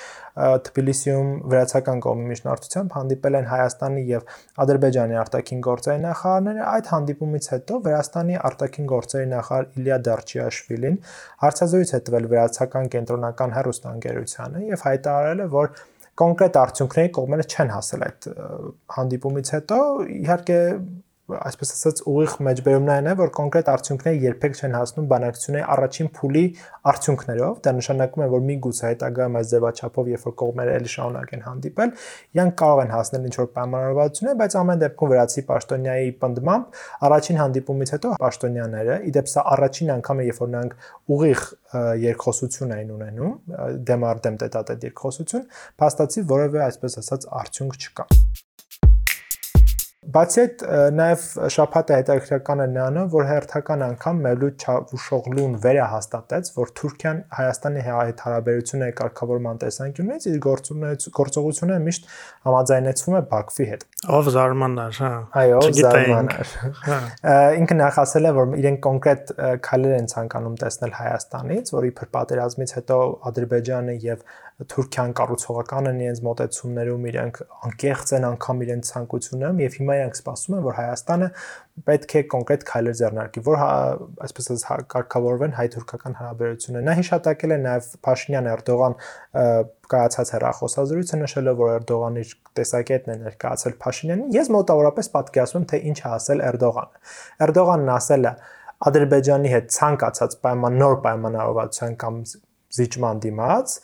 Թբիլիսիում 0.68 1.30
վրացական 1.52 2.02
կողմի 2.04 2.26
միջնորդությամբ 2.32 2.96
հանդիպել 2.98 3.38
են 3.40 3.48
Հայաստանի 3.52 4.04
եւ 4.12 4.34
Ադրբեջանի 4.64 5.18
արտաքին 5.22 5.64
գործերի 5.68 6.02
նախարարները։ 6.04 6.66
Այդ 6.68 6.92
հանդիպումից 6.92 7.50
հետո 7.54 7.80
Վրաստանի 7.88 8.38
արտաքին 8.52 8.90
գործերի 8.92 9.30
նախարար 9.32 9.70
Իլիա 9.82 10.00
Դարչիաշվիլին 10.08 11.00
հարցազրույց 11.48 11.94
է 11.98 12.02
տվել 12.08 12.30
վրացական 12.36 12.92
կենտրոնական 12.98 13.58
հերոստանգերությանը 13.58 14.64
եւ 14.68 14.86
հայտարարել 14.92 15.44
է, 15.48 15.50
որ 15.58 15.74
կոնկրետ 16.18 16.56
արդյունքների 16.58 17.10
կողմերը 17.18 17.44
չեն 17.48 17.74
հասել 17.78 18.06
այդ 18.08 18.28
հանդիպումից 18.98 19.52
հետո 19.54 19.78
իհարկե 20.18 20.62
այսպես 21.28 21.72
ասած 21.76 22.02
ուղիղ 22.08 22.34
մեջբերումն 22.48 22.90
այն 22.94 23.08
է, 23.12 23.14
որ 23.20 23.32
կոնկրետ 23.36 23.70
արդյունքները 23.74 24.20
երբեք 24.24 24.54
չեն 24.58 24.76
հասնում 24.78 25.08
բանակցությունների 25.12 25.66
առաջին 25.74 26.10
փուլի 26.18 26.44
արդյունքներով, 26.92 27.58
դա 27.68 27.74
նշանակում 27.78 28.24
է, 28.24 28.28
որ 28.32 28.46
միգուցե 28.48 28.86
հետագայում 28.88 29.36
այս 29.38 29.52
ձևաչափով, 29.52 30.12
երբ 30.14 30.24
որ 30.28 30.36
կողմերը 30.42 30.78
ելի 30.78 30.94
շարունակեն 30.94 31.44
հանդիպել, 31.48 31.92
իրանք 32.38 32.56
կարող 32.64 32.82
են 32.88 32.94
հասնել 32.96 33.28
ինչ-որ 33.28 33.50
պայմանավորվածություններ, 33.58 34.40
բայց 34.40 34.58
ամեն 34.62 34.82
դեպքում 34.88 35.12
վրացի 35.12 35.44
պաշտոնյայի 35.52 36.16
պնդմամբ 36.24 36.82
առաջին 37.08 37.42
հանդիպումից 37.44 37.94
հետո 37.98 38.14
պաշտոնյաները, 38.24 38.98
իդեպ 39.12 39.32
սա 39.36 39.46
առաջին 39.58 39.94
անգամ 39.98 40.24
է, 40.24 40.28
երբ 40.32 40.42
որ 40.48 40.52
նրանք 40.56 40.78
ուղիղ 41.18 41.46
երկխոսություն 42.08 42.76
էին 42.78 42.96
ունենում, 42.98 43.36
դեմարդեմ 43.92 44.42
տետատետ 44.48 44.88
երկխոսություն, 44.88 45.48
փաստացի 45.84 46.28
որևէ 46.32 46.66
այսպես 46.72 47.00
ասած 47.04 47.32
արդյունք 47.44 47.82
չկա։ 47.84 48.08
Բացի 50.08 50.40
այդ 50.40 50.62
նաև 50.96 51.24
շփաթը 51.52 51.96
հետաքրքրական 51.98 52.62
է 52.64 52.68
նրանով, 52.72 53.08
որ 53.12 53.26
հերթական 53.28 53.82
անգամ 53.88 54.22
Մևլութ 54.24 54.64
Չավուշօղլուն 54.64 55.58
վերահաստատեց, 55.66 56.52
որ 56.56 56.72
Թուրքիան 56.80 57.20
Հայաստանի 57.38 57.84
հետ 57.88 58.24
հարաբերությունների 58.28 58.96
կարգավորման 59.02 59.60
տեսանկյունից 59.64 60.28
իր 60.32 60.40
գործողությունը 61.18 61.80
միշտ 61.88 62.08
համաձայնեցվում 62.48 63.18
է 63.18 63.22
Բաքվի 63.36 63.68
հետ։ 63.68 63.86
Ով 64.18 64.32
զարմանար, 64.38 64.98
հա։ 65.04 65.12
Այո, 65.44 65.62
զարմանար։ 65.76 66.56
հա։ 66.88 66.98
Ինքը 67.58 67.78
նախ 67.84 68.02
ասել 68.08 68.28
է, 68.28 68.34
որ 68.38 68.58
իրենք 68.64 68.82
կոնկրետ 68.88 69.32
քայլեր 69.68 69.96
են 69.98 70.12
ցանկանում 70.14 70.58
տեսնել 70.64 70.94
Հայաստանից, 70.98 71.72
որ 71.76 71.88
իբր 71.92 72.12
պատերազմից 72.16 72.76
հետո 72.78 73.00
Ադրբեջանը 73.28 73.98
եւ 74.08 74.24
Թուրքիան 74.58 75.12
կառուցողական 75.14 75.88
են 75.92 76.00
իրենց 76.02 76.20
մոտեցումներում, 76.26 77.04
իրենք 77.12 77.36
անկեղծ 77.68 78.14
են 78.18 78.24
անգամ 78.26 78.62
իրենց 78.66 78.88
ցանկություններում 78.90 79.60
եւ 79.62 79.76
հիմա 79.78 79.98
իրենք 79.98 80.16
սպասում 80.18 80.56
են, 80.58 80.64
որ 80.66 80.76
Հայաստանը 80.78 81.28
պետք 81.88 82.16
է 82.18 82.24
կոնկրետ 82.34 82.66
քայլեր 82.72 82.96
ձեռնարկի, 82.98 83.44
որ 83.46 83.60
հա, 83.62 83.70
այսպես 84.26 84.50
ասած 84.58 84.88
կարգավորվեն 84.98 85.54
հայ-թուրքական 85.58 86.18
հարաբերությունները։ 86.18 86.88
Նա 86.88 86.96
հիշատակել 86.98 87.54
է 87.54 87.60
նաեւ 87.68 87.92
Փաշինյան-Էրդողան 88.08 88.98
կայացած 89.94 90.34
հեռախոսազրույցը 90.34 91.20
նշելով, 91.22 91.62
որ 91.62 91.74
Էրդողանը 91.78 92.26
իր 92.26 92.34
տեսակետն 92.58 93.14
է 93.14 93.18
ներկայացել 93.28 93.78
Փաշինյանին։ 93.86 94.34
Ես 94.38 94.52
մոտավորապես 94.58 95.12
պատկերացնում 95.14 95.62
եմ, 95.62 95.70
թե 95.70 95.80
ինչ 95.92 95.98
է 96.02 96.10
ասել 96.18 96.44
Էրդողանը։ 96.48 97.02
Էրդողանն 97.46 97.94
ասել 97.94 98.28
է. 98.28 98.34
Ադրբեջանի 98.88 99.54
հետ 99.54 99.72
ցանկացած 99.74 100.36
պայման 100.44 100.76
նոր 100.82 100.98
պայմանավորվածության 101.06 101.96
կամ 102.04 102.20
զիջման 102.78 103.22
դիմաց 103.24 103.78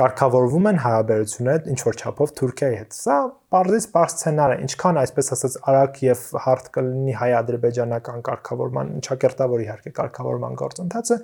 կարգավորվում 0.00 0.66
են 0.70 0.78
հարաբերությունները 0.80 1.70
ինչ 1.70 1.80
որ 1.86 1.98
չափով 2.00 2.30
Թուրքիայի 2.40 2.76
հետ։ 2.80 2.94
Սա 2.96 3.16
բարձից 3.52 3.86
բարձ 3.92 4.14
սցենար 4.14 4.54
է, 4.54 4.56
ինչքան 4.64 5.00
այսպես 5.00 5.30
ասած 5.36 5.56
արագ 5.70 6.00
եւ 6.06 6.22
հարթ 6.44 6.70
կլինի 6.76 7.16
հայ-ադրբեջանական 7.20 8.24
կարգավորման, 8.30 8.92
ճակերտավոր 9.06 9.64
իհարկե 9.66 9.92
կարգավորման 10.00 10.58
գործընթացը, 10.60 11.18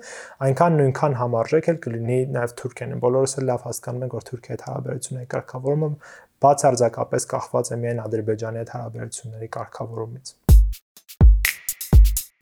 այնքան 0.47 0.77
նույնքան 0.81 1.17
համարժեք 1.21 1.69
էլ 1.73 1.79
կլինի 1.87 2.19
նաեւ 2.37 2.57
Թուրքիան։ 2.61 2.97
Բոլորս 3.07 3.37
էլ 3.41 3.47
լավ 3.51 3.67
հասկանում 3.67 4.07
ենք, 4.07 4.17
որ 4.17 4.27
Թուրքիայի 4.31 4.57
հետ 4.57 4.67
հարաբերությունների 4.67 5.31
կարգավորումը 5.37 5.91
բացարձակապես 6.37 7.31
կախված 7.33 7.71
է 7.73 7.79
միայն 7.81 8.03
Ադրբեջանի 8.05 8.61
հետ 8.61 8.75
հարաբերությունների 8.77 9.55
կարգավորումից։ 9.57 10.37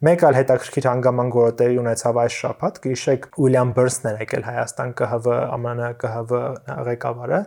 Մեկ 0.03 0.23
այլ 0.27 0.35
հետաքրքիր 0.35 0.85
հանգամանք, 0.89 1.35
որը 1.39 1.51
տեղի 1.59 1.77
ունեցավ 1.79 2.17
այս 2.19 2.37
շաբաթ, 2.41 2.79
գիշեք 2.83 3.27
Ուիլյամ 3.39 3.69
Բերսն 3.77 4.07
էր 4.09 4.17
եկել 4.25 4.41
Հայաստան 4.43 4.89
ԿՀՎ 4.99 5.35
ԱՄՆ 5.55 5.85
ԿՀՎ 6.01 6.41
ղեկավարը։ 6.87 7.39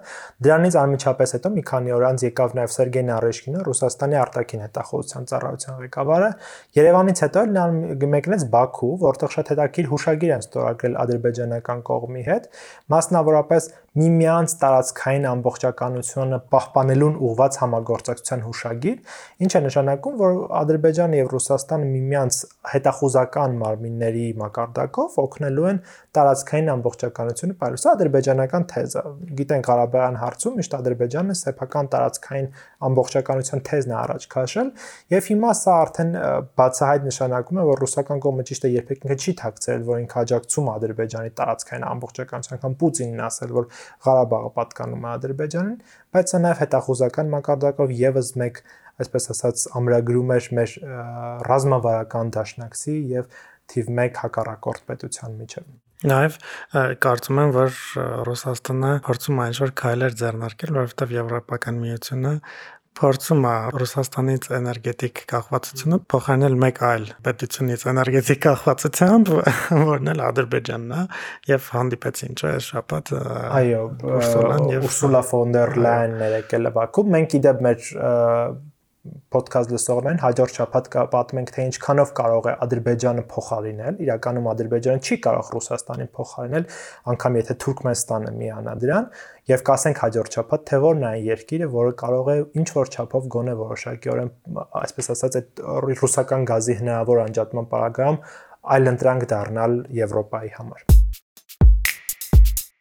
Դրանից 0.47 0.79
անմիջապես 0.81 1.35
հետո 1.37 1.53
մի 1.59 1.65
քանի 1.69 1.93
օր 1.99 2.07
անց 2.09 2.25
եկավ 2.25 2.57
նաև 2.57 2.73
Սերգեյ 2.73 3.05
Նարեշկինը, 3.09 3.61
Ռուսաստանի 3.69 4.19
արտաքին 4.25 4.65
հետախուզության 4.65 5.29
ծառայության 5.29 5.77
ղեկավարը։ 5.85 6.31
Երևանից 6.81 7.23
հետո 7.29 7.45
նա 7.53 7.67
մեկնեց 8.17 8.49
Բաքու, 8.57 8.93
որտեղ 9.05 9.37
շատ 9.37 9.53
հետաքրքիր 9.53 9.93
հուշագիր 9.93 10.33
են 10.39 10.49
ստորագրել 10.49 10.99
ադրբեջանական 11.05 11.85
կողմի 11.93 12.25
հետ, 12.33 12.49
մասնավորապես 12.97 13.71
միմյանց 13.97 14.53
տարածքային 14.61 15.25
ամբողջականությունը 15.29 16.39
պահպանելուն 16.53 17.15
ուղված 17.29 17.57
համագործակցության 17.63 18.43
հուշագիր, 18.45 18.99
ինչը 19.49 19.61
նշանակում, 19.65 20.19
որ 20.21 20.37
Ադրբեջանը 20.59 21.19
եւ 21.19 21.31
Ռուսաստանը 21.33 21.89
միմյանց 21.89 22.39
հետախուզական 22.73 23.57
մարմինների 23.63 24.27
մակարդակով 24.43 25.17
օգնելու 25.25 25.67
են 25.73 25.81
տարածքային 26.19 26.71
ամբողջականությունը 26.75 27.57
պայելու։ 27.59 27.83
Սա 27.83 27.95
ադրբեջանական 27.99 28.69
թեզ 28.69 28.97
է։ 28.99 29.03
Գիտենք 29.39 29.69
Ղարաբաղյան 29.69 30.19
հարցում 30.19 30.59
միշտ 30.59 30.77
Ադրբեջանը 30.79 31.37
սեփական 31.39 31.91
տարածքային 31.95 32.49
ամբողջականության 32.89 33.65
թեզն 33.69 33.93
է 33.93 33.97
առաջ 33.99 34.29
քաշել, 34.35 34.71
եւ 35.15 35.29
հիմա 35.33 35.53
սա 35.59 35.77
արդեն 35.89 36.13
բացահայտ 36.59 37.09
նշանակում 37.09 37.59
է, 37.59 37.67
որ 37.69 37.83
ռուսական 37.85 38.23
կողմը 38.29 38.47
ճիշտ 38.49 38.69
է 38.69 38.73
երբեք 38.79 39.07
ինքը 39.09 39.19
չի 39.19 39.35
ཐակցել, 39.43 39.85
որ 39.89 40.03
ինքը 40.05 40.19
աջակցում 40.23 40.71
Ադրբեջանի 40.75 41.33
տարածքային 41.39 41.87
ամբողջականության, 41.89 42.63
կամ 42.65 42.77
Պուտինն 42.79 43.23
ասել, 43.29 43.55
որ 43.59 43.71
Ղարաբաղը 44.07 44.53
պատկանում 44.59 45.09
է 45.09 45.11
Ադրբեջանին, 45.15 45.81
բայց 46.17 46.35
սա 46.35 46.43
նաեւ 46.45 46.63
հետախուզական 46.65 47.33
մակարդակով 47.35 47.97
եւս 48.03 48.31
մեկ 48.43 48.63
այսպես 48.99 49.31
ասած 49.35 49.67
ամրագրում 49.79 50.33
էր 50.39 50.49
մեր 50.59 50.79
ռազմավարական 51.49 52.33
դաշնակցի 52.39 52.97
եւ 53.15 53.29
թիվ 53.69 53.93
1 53.95 54.25
հակառակորդ 54.25 54.89
պետության 54.89 55.37
միջև։ 55.43 55.69
Նաև 56.09 56.35
կարծում 57.03 57.39
եմ, 57.43 57.53
որ 57.57 57.79
Ռուսաստանը 58.29 58.91
փորձում 59.07 59.41
է 59.43 59.47
ինչ-որ 59.51 59.73
քայլեր 59.81 60.13
ձեռնարկել, 60.21 60.71
որովհետև 60.77 61.15
Եվրոպական 61.17 61.81
միությունը 61.83 62.35
փորձում 62.99 63.45
է 63.49 63.55
Ռուսաստանից 63.79 64.47
էներգետիկ 64.59 65.21
կախվածությունը 65.31 65.99
փոխարինել 66.13 66.57
մեկ 66.65 66.81
այլ 66.89 67.05
պետությունից 67.29 67.85
էներգետիկ 67.93 68.41
կախվածությամբ, 68.47 69.31
որն 69.91 70.13
էլ 70.15 70.23
Ադրբեջանն 70.29 70.97
է, 70.99 71.05
եւ 71.53 71.69
հանդիպեցին 71.79 72.39
չէ 72.39 72.55
շաբաթ 72.69 73.13
այո 73.59 73.85
Ուրսուլա 74.79 75.23
ֆոն 75.31 75.55
դեր 75.59 75.79
Լայնն 75.87 76.27
եկել 76.39 76.71
է 76.71 76.75
Բաքու։ 76.79 77.07
Մենք 77.15 77.39
իդեպ 77.39 77.63
մեր 77.69 77.87
ոդքասթ 79.35 79.73
լսողներին 79.75 80.21
հաջորդ 80.23 80.59
շաբաթ 80.59 80.89
պատմենք 81.13 81.53
թե 81.55 81.65
ինչքանով 81.69 82.13
կարող 82.19 82.49
է 82.49 82.55
Ադրբեջանը 82.65 83.25
փոխարինել, 83.33 83.99
իրականում 84.05 84.49
Ադրբեջանը 84.53 85.03
չի 85.09 85.19
կարող 85.29 85.51
Ռուսաստանին 85.55 86.11
փոխարինել, 86.19 86.69
անկամ 87.13 87.39
եթե 87.39 87.57
Թուրքմենստանը 87.65 88.33
միանա 88.39 88.75
դրան, 88.85 89.09
եւ 89.49 89.65
կասենք 89.69 90.03
հաջորդ 90.05 90.39
շաբաթ 90.39 90.67
թե 90.69 90.81
որն 90.85 91.09
է 91.09 91.13
երկիրը, 91.29 91.71
որը 91.79 91.95
կարող 92.03 92.29
է 92.29 92.37
ինչ 92.59 92.69
որ 92.79 92.93
չափով 92.99 93.33
գոնե 93.39 93.57
որոշակիորեն, 93.63 94.31
այսպես 94.83 95.13
ասած, 95.17 95.41
այդ 95.41 95.65
ռուսական 96.03 96.47
գազի 96.53 96.79
հնարավոր 96.83 97.25
անջատման 97.29 97.73
պարագայում 97.73 98.23
այլ 98.77 98.95
ընտրանք 98.95 99.29
դառնալ 99.33 99.83
Եվրոպայի 100.03 100.57
համար 100.61 100.98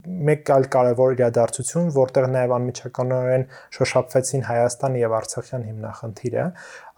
մեկ 0.08 0.50
այլ 0.56 0.66
կարևոր 0.74 1.14
իրադարձություն, 1.18 1.88
որտեղ 1.98 2.28
նաև 2.34 2.54
անմիջականորեն 2.58 3.44
շոշափվեցին 3.78 4.46
Հայաստան 4.48 4.96
եւ 5.02 5.16
Արցախյան 5.18 5.66
հիմնախնդիրը, 5.68 6.46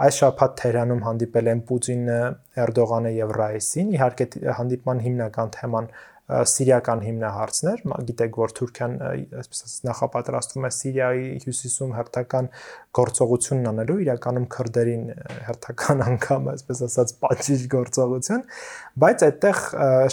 այս 0.06 0.20
շաբաթ 0.20 0.56
Թեհրանում 0.62 1.04
հանդիպել 1.08 1.50
են 1.54 1.64
Պուտինը, 1.70 2.20
Էրդողանը 2.66 3.14
եւ 3.18 3.34
Ռայիսին։ 3.40 3.92
Իհարկե 3.98 4.30
հանդիպման 4.60 5.04
հիմնական 5.10 5.54
թեման 5.58 5.92
սիրիական 6.30 7.00
հիմնահարցներ, 7.06 7.82
գիտեք, 8.10 8.36
որ 8.38 8.52
Թուրքիան 8.60 8.92
այսպես 9.40 9.62
ասած 9.66 9.86
նախապատրաստվում 9.88 10.68
է 10.68 10.72
Սիրիայի 10.76 11.24
հյուսիսում 11.46 11.94
հերթական 11.98 12.50
գործողությունն 13.00 13.70
անելու, 13.70 13.98
իրականում 14.06 14.46
քրդերին 14.54 15.04
հերթական 15.48 16.04
անգամ, 16.06 16.50
այսպես 16.54 16.84
ասած, 16.90 17.14
պատժիչ 17.24 17.60
գործողություն, 17.74 18.46
բայց 19.04 19.26
այդտեղ 19.30 19.60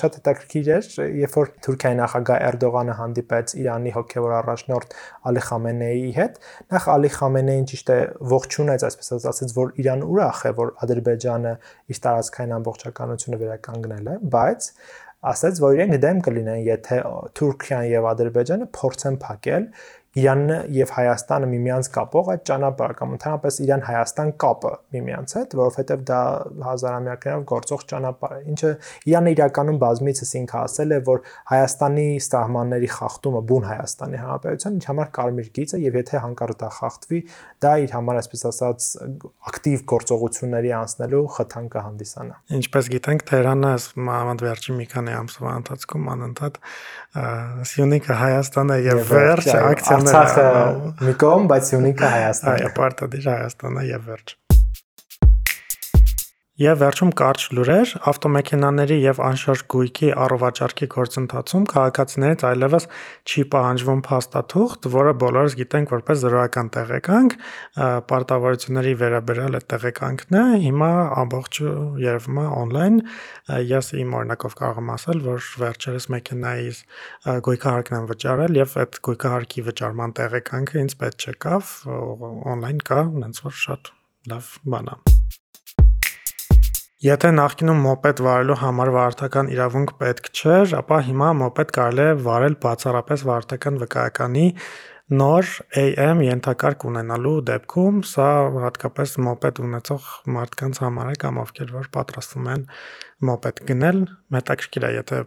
շատ 0.00 0.18
հետաքրքիր 0.20 0.70
էր, 0.76 0.90
երբ 1.26 1.36
որ 1.36 1.52
Թուրքիայի 1.66 1.98
նախագահ 2.00 2.44
Էրդողանը 2.46 2.96
հանդիպեց 3.00 3.54
Իրանի 3.60 3.94
հոգևոր 3.96 4.36
առաջնորդ 4.40 4.96
Ալի 5.26 5.42
Խամենեիի 5.46 6.12
հետ, 6.16 6.38
նախ 6.76 6.88
Ալի 6.96 7.10
Խամենեին 7.16 7.66
ճիշտ 7.72 7.92
է 7.96 7.98
ողջունեց, 8.36 8.86
այսպես 8.86 9.12
ասած, 9.16 9.56
որ 9.56 9.72
Իրան 9.82 10.04
ուրախ 10.06 10.44
է, 10.46 10.52
որ 10.60 10.72
Ադրբեջանը 10.86 11.56
իր 11.92 12.00
տարածքային 12.06 12.54
ամբողջականությունը 12.56 13.40
վերականգնել 13.42 14.12
է, 14.12 14.16
բայց 14.36 14.70
ասաց, 15.24 15.60
որ 15.64 15.76
իրենք 15.76 15.96
դեմ 16.02 16.18
կլինեն, 16.26 16.58
եթե 16.66 16.98
Թուրքիան 17.38 17.86
եւ 17.90 18.08
Ադրբեջանը 18.12 18.66
փորձեն 18.76 19.16
փակել 19.22 19.68
Իրանն 20.16 20.70
եւ 20.72 20.92
Հայաստանը 20.96 21.48
միմյանց 21.50 21.88
կապող 21.92 22.28
այդ 22.32 22.42
ճանապարհը 22.48 22.94
կամ 22.96 23.10
ընդհանրապես 23.16 23.58
Իրան-Հայաստան 23.66 24.30
կապը 24.42 24.70
միմյանց 24.96 25.34
հետ, 25.36 25.56
որովհետեւ 25.60 26.04
դա 26.08 26.20
հազարամյակներով 26.66 27.42
գործող 27.50 27.84
ճանապարհ 27.92 28.36
է։ 28.36 28.40
Ինչը 28.56 28.70
Իրանը 29.12 29.34
իրականում 29.36 29.80
բազմիցս 29.82 30.32
ինքը 30.40 30.56
ասել 30.62 30.96
է, 30.96 31.00
որ 31.06 31.20
Հայաստանի 31.52 32.06
սահմանների 32.26 32.90
խախտումը 32.96 33.42
բուն 33.50 33.66
Հայաստանի 33.66 34.20
Հանրապետության 34.24 34.76
ինչ 34.76 34.86
համար 34.86 35.10
կարմիր 35.20 35.50
գիծ 35.56 35.76
է 35.76 35.80
եւ 35.84 35.98
եթե 36.00 36.22
հանկարծ 36.24 36.60
դա 36.64 36.70
խախտվի, 36.76 37.20
դա 37.66 37.72
իր 37.86 37.94
համար 37.96 38.20
այսպես 38.22 38.46
ասած 38.50 38.88
ակտիվ 39.52 39.84
գործողությունների 39.92 40.72
անցնելու 40.80 41.22
խթան 41.36 41.68
կհանդիսանա։ 41.76 42.36
Ինչպես 42.56 42.90
գիտենք, 42.96 43.26
Թեհրանը 43.26 43.72
մանավանդ 44.06 44.44
վերջին 44.46 44.76
մի 44.80 44.86
քանի 44.96 45.16
ամսվա 45.16 45.54
ընթացքում 45.60 46.10
անընդհատ 46.16 46.60
Սյունիքը 47.66 48.16
Հայաստանը 48.22 48.76
եւ 48.86 49.02
վերջ 49.10 49.50
ակցիաներ 49.56 50.05
Արցախը 50.06 50.46
մի 51.06 51.14
կողմ, 51.22 51.46
բայց 51.52 51.70
Սյունիքը 51.72 52.10
Հայաստանը։ 52.16 52.66
Այո, 52.66 52.74
պարտադիր 52.80 53.30
Հայաստանը 53.32 53.86
եւ 53.90 54.10
վերջ։ 54.12 54.36
Եվ 56.56 56.78
վերջում 56.80 57.10
կարճ 57.20 57.42
լուրեր, 57.52 57.90
ավտոմեքենաների 58.08 58.96
եւ 59.02 59.18
անշարժ 59.20 59.62
գույքի 59.74 60.08
առողջարքի 60.24 60.86
գործընթացում 60.94 61.66
քաղաքացիներից 61.68 62.44
այլևս 62.48 62.86
չի 63.28 63.44
պահանջվում 63.52 64.00
փաստաթուղթ, 64.06 64.88
որը 64.94 65.12
բոլորս 65.20 65.56
գիտենք 65.60 65.92
որպես 65.92 66.22
զրոական 66.22 66.70
տեղեկանք, 66.78 67.36
պարտավորությունների 68.08 68.94
վերաբերյալ 69.04 69.58
այդ 69.60 69.68
տեղեկանքն 69.76 70.38
է, 70.40 70.44
հիմա 70.64 70.90
ամբողջ 71.26 71.60
երևում 72.06 72.40
է 72.40 72.46
on-line։ 72.64 72.98
Ես 73.76 73.92
իմ 74.00 74.16
օրինակով 74.16 74.56
կարող 74.56 74.80
եմ 74.80 74.92
ասել, 74.96 75.24
որ 75.28 75.50
վերջերս 75.60 76.08
մեքենայից 76.16 76.82
գույքահարկն 77.52 77.98
եմ 78.00 78.12
վճարել 78.16 78.60
եւ 78.64 78.78
այդ 78.80 79.02
գույքահարկի 79.10 79.66
վճարման 79.68 80.16
տեղեկանքը 80.24 80.84
ինձ 80.86 81.00
պետք 81.04 81.28
չեկավ, 81.28 81.76
on-line 82.56 82.86
կա, 82.88 83.02
ոնց 83.26 83.44
որ 83.44 83.60
շատ 83.66 83.92
լավ 84.32 84.54
բան 84.64 84.96
է։ 84.96 84.96
Եթե 87.06 87.28
նախկինում 87.36 87.82
մոպեդ 87.84 88.20
վարելու 88.24 88.54
համար 88.58 88.90
վարորդական 88.94 89.50
իրավունք 89.52 89.90
պետք 90.00 90.30
չէր, 90.32 90.72
ապա 90.78 90.96
հիմա 91.06 91.28
մոպեդ 91.38 91.72
կարելի 91.76 92.02
է 92.02 92.14
վարել 92.24 92.56
բացառապես 92.64 93.24
վարորդական 93.28 93.76
վկայականի 93.82 94.46
նոր 95.20 95.50
AM 95.82 96.22
ենթակարգ 96.24 96.86
ունենալու 96.88 97.34
դեպքում, 97.52 98.00
սա 98.10 98.30
հատկապես 98.64 99.12
մոպեդ 99.22 99.60
ունեցող 99.68 100.08
մարդկանց 100.34 100.80
համար 100.82 101.12
է 101.12 101.14
կամ 101.22 101.38
ովքեր 101.44 101.70
որ 101.76 101.90
պատրաստվում 101.94 102.48
են 102.56 102.64
մոպեդ 103.24 103.60
գնել, 103.64 104.00
հետաքրքիր 104.34 104.84
է, 104.84 104.88
եթե 104.92 105.18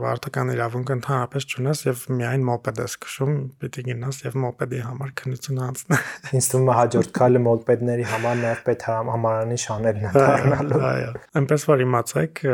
վարորդական 0.00 0.52
իրավունք 0.54 0.90
ընդհանրապես 0.94 1.46
չունես 1.50 1.80
եւ 1.88 2.02
միայն 2.20 2.44
մոպեդ 2.46 2.78
ես 2.84 2.94
քշում, 3.02 3.32
պիտի 3.64 3.84
գնաս 3.88 4.20
եւ 4.28 4.36
մոպեդի 4.44 4.82
համար 4.84 5.10
քննություն 5.18 5.58
անցնես։ 5.66 6.04
Ինձ 6.38 6.48
թվում 6.52 6.70
է 6.70 6.76
հաջորդ 6.78 7.10
քայլը 7.18 7.42
մոպեդների 7.48 8.06
համար 8.12 8.38
նաեւ 8.44 8.62
պետք 8.70 8.86
է 8.86 8.94
համարանի 9.10 9.58
շանելն 9.64 10.06
է 10.06 10.14
դառնալու։ 10.20 10.80
Այո։ 10.90 11.10
Այնպես 11.40 11.66
որ 11.70 11.84
իմացեք, 11.88 12.44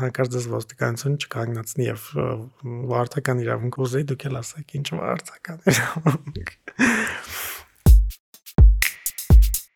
հանկարծ 0.00 0.32
դες 0.38 0.48
ոստիկանություն 0.56 1.20
չկանգնացնի 1.28 1.88
եւ 1.88 2.08
վարորդական 2.94 3.44
իրավունք 3.44 3.80
ուզի, 3.84 4.04
դուք 4.08 4.26
էլ 4.32 4.40
ասեք 4.40 4.76
ինչ 4.80 4.88
վարորդական 4.96 5.62
իրավունք։ 5.74 6.56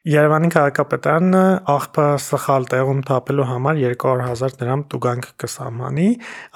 Երևանի 0.02 0.48
քաղաքապետարանը 0.50 1.40
աղբը 1.70 2.04
սխալ 2.24 2.64
տեղում 2.72 3.02
թափելու 3.06 3.44
համար 3.46 3.76
200.000 3.78 4.56
դրամ 4.58 4.80
տուգանք 4.90 5.28
կսահմանի։ 5.38 6.06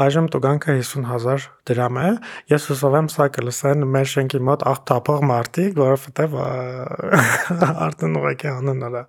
Այժմ 0.03 0.27
տուգանքը 0.35 0.75
50.000 0.81 1.47
դրամ 1.71 2.01
է։ 2.03 2.09
Ես 2.51 2.67
հուսով 2.73 2.97
եմ 2.99 3.11
սա 3.15 3.29
կլսեն 3.37 3.87
մեր 3.95 4.11
շենքի 4.17 4.41
մոտ 4.51 4.67
աղբ 4.73 4.83
թափող 4.91 5.23
մարդիկ, 5.31 5.79
որովհետև 5.79 6.37
արդեն 7.87 8.19
ուղղակի 8.19 8.51
անհնար 8.51 8.99
է։ 8.99 9.05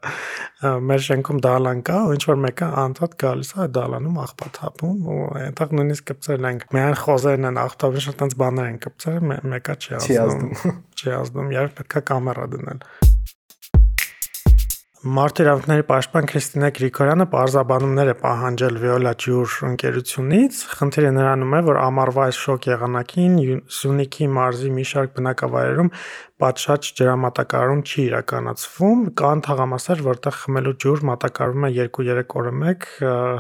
Մեր 0.86 1.04
շենքում 1.10 1.42
դալան 1.48 1.84
կա, 1.90 1.98
ու 2.06 2.16
ինչ 2.18 2.24
որ 2.30 2.40
մեկը 2.46 2.70
անդադ 2.86 3.20
գալիս 3.26 3.52
է 3.58 3.70
դալանում 3.74 4.22
աղբա 4.28 4.54
թափում, 4.62 4.96
ու 5.18 5.20
այնտեղ 5.42 5.78
նույնիսկ 5.82 6.10
կպցրել 6.14 6.50
ենք։ 6.54 6.70
Միայն 6.78 6.98
խոզերն 7.02 7.52
են 7.52 7.62
աղբտավի 7.66 8.06
շատ 8.06 8.26
այնց 8.28 8.40
բաներ 8.46 8.72
են 8.74 8.82
կպցրել, 8.86 9.38
մեկը 9.58 9.78
չի 9.82 9.98
ազդում։ 9.98 10.82
Չի 10.98 11.14
ազդում, 11.22 11.54
երբ 11.58 11.78
պետքա 11.82 12.08
կամերա 12.14 12.50
դնել։ 12.58 12.84
Մարդու 15.08 15.44
իրավունքների 15.44 15.84
պաշտպան 15.88 16.26
Քրիստինա 16.28 16.70
Գրիգորյանը 16.76 17.26
պարզաբանումներ 17.32 18.10
է 18.12 18.16
պահանջել 18.24 18.80
Վիոլա 18.82 19.14
Ջյուր 19.24 19.54
ընկերությունից։ 19.68 20.60
Խնդիրը 20.80 21.12
նրանում 21.18 21.54
է, 21.54 21.62
որ 21.68 21.80
ամառվա 21.84 22.26
այս 22.28 22.40
շոկ 22.48 22.68
եղանակին 22.74 23.38
Սյունիքի 23.78 24.28
մարզի 24.36 24.72
մի 24.76 24.86
շարք 24.92 25.14
բնակավայրերում 25.22 25.92
պատշաճ 26.38 26.88
ջրամատակարարում 27.00 27.80
չի 27.82 28.04
իրականացվում, 28.08 29.00
կան 29.18 29.40
թաղամասեր, 29.48 30.02
որտեղ 30.06 30.36
խմելու 30.38 30.74
ջուր 30.84 31.02
մատակարարվում 31.10 31.66
է 31.66 31.72
2-3 31.98 32.36
օրը 32.42 32.52
մեկ 32.62 32.86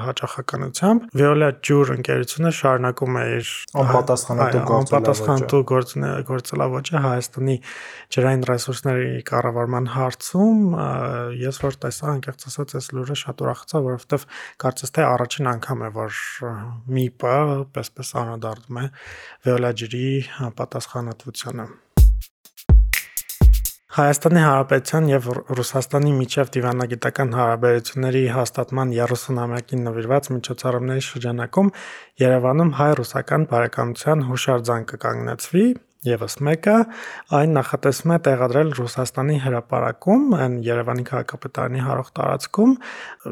հաճախականությամբ։ 0.07 1.05
Veolia 1.21 1.49
ջուր 1.67 1.91
ընկերությունը 1.97 2.53
շարունակում 2.57 3.19
է 3.21 3.23
իր 3.37 3.51
անպատասխանատու 3.83 4.63
անպատասխանատու 4.79 5.61
գործելավոճը 6.31 7.03
Հայաստանի 7.05 7.57
ջրային 8.17 8.45
ռեսուրսների 8.49 9.13
կառավարման 9.29 9.89
հարցում 9.93 10.61
ես 11.45 11.61
որ 11.67 11.79
տեսա 11.85 12.11
անկեղծ 12.17 12.47
ասած 12.49 12.77
այս 12.81 12.91
լուրը 12.97 13.17
շատ 13.21 13.43
ուրախացա 13.45 13.83
որովհետև 13.87 14.29
կարծես 14.65 14.95
թե 14.97 15.07
առաջին 15.13 15.51
անգամ 15.53 15.83
է 15.85 15.91
որ 16.01 16.21
ՄԻՊ-ը 16.97 17.41
պես-պես 17.77 18.13
անդրադառնում 18.23 18.81
է 18.81 18.87
Veolia 19.45 19.75
ջրի 19.83 20.07
պատասխանատվությանը 20.61 21.67
Հայաստանի 23.97 24.41
Հանրապետության 24.45 25.05
եւ 25.09 25.27
Ռուսաստանի 25.57 26.11
միջև 26.17 26.51
դիվանագիտական 26.53 27.31
հարաբերությունների 27.33 28.21
հաստատման 28.35 28.91
30-ամյակին 28.93 29.81
նվիրված 29.87 30.29
միջոցառումների 30.35 31.05
շրջանակում 31.07 31.73
Երևանում 32.21 32.71
հայ-ռուսական 32.77 33.49
բարեկամության 33.55 34.23
հուշարձան 34.29 34.87
կկանգնեցվի 34.93 35.65
Եվս 36.05 36.35
մեկը 36.45 36.73
այն 37.33 37.55
նախատեսվում 37.57 38.11
է 38.13 38.17
տեղադրել 38.27 38.69
Ռուսաստանի 38.77 39.37
հրապարակում, 39.43 40.25
այն 40.37 40.57
Երևանի 40.67 41.05
քաղաքապետարանի 41.09 41.81
հարող 41.87 42.11
տարածքում։ 42.19 42.75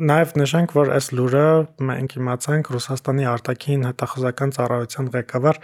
Նաև 0.09 0.33
նշենք, 0.41 0.73
որ 0.79 0.91
այս 0.95 1.09
լուրը 1.19 1.45
մենք 1.89 2.15
իմացանք 2.19 2.71
Ռուսաստանի 2.75 3.29
արտաքին 3.35 3.85
հետախուզական 3.91 4.55
ծառայության 4.57 5.11
ղեկավար 5.13 5.61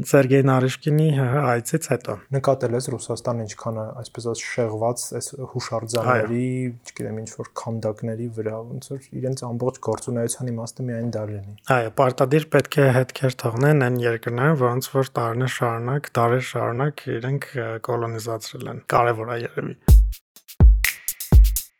Սերգեյ 0.00 0.42
Նարիշկինի 0.48 1.06
այցից 1.20 1.86
հետո։ 1.90 2.14
Նկատել 2.36 2.76
ես 2.76 2.86
Ռուսաստանը 2.94 3.44
ինչքան 3.46 3.80
այսպես 4.00 4.28
ասած 4.30 4.44
շեղված 4.50 5.04
այս 5.20 5.28
հուշարձանների, 5.52 6.46
չգիտեմ, 6.88 7.20
ինչ 7.20 7.30
որ 7.40 7.50
քանդակների 7.60 8.28
վրա, 8.40 8.56
ոնց 8.70 8.90
որ 8.94 9.08
իրենց 9.20 9.44
ամբողջ 9.50 9.80
գործունեության 9.90 10.52
իմաստը 10.54 10.88
միայն 10.88 11.14
դա 11.16 11.24
լինի։ 11.30 11.56
Այո, 11.76 11.94
պարտադիր 12.00 12.48
պետք 12.56 12.80
է 12.80 12.90
հետքեր 12.96 13.38
թողնեն 13.44 13.86
այն 13.90 14.02
երկրները, 14.08 14.58
որոնց 14.64 14.92
որ 14.96 15.14
տարիներ 15.20 15.56
շարունակ, 15.60 16.12
դարեր 16.20 16.46
շարունակ 16.50 17.08
իրենք 17.20 17.50
կոլոնիզացրել 17.90 18.70
են։ 18.74 18.86
Կարևոր 18.96 19.34
է 19.36 19.42
երևի։ 19.44 19.99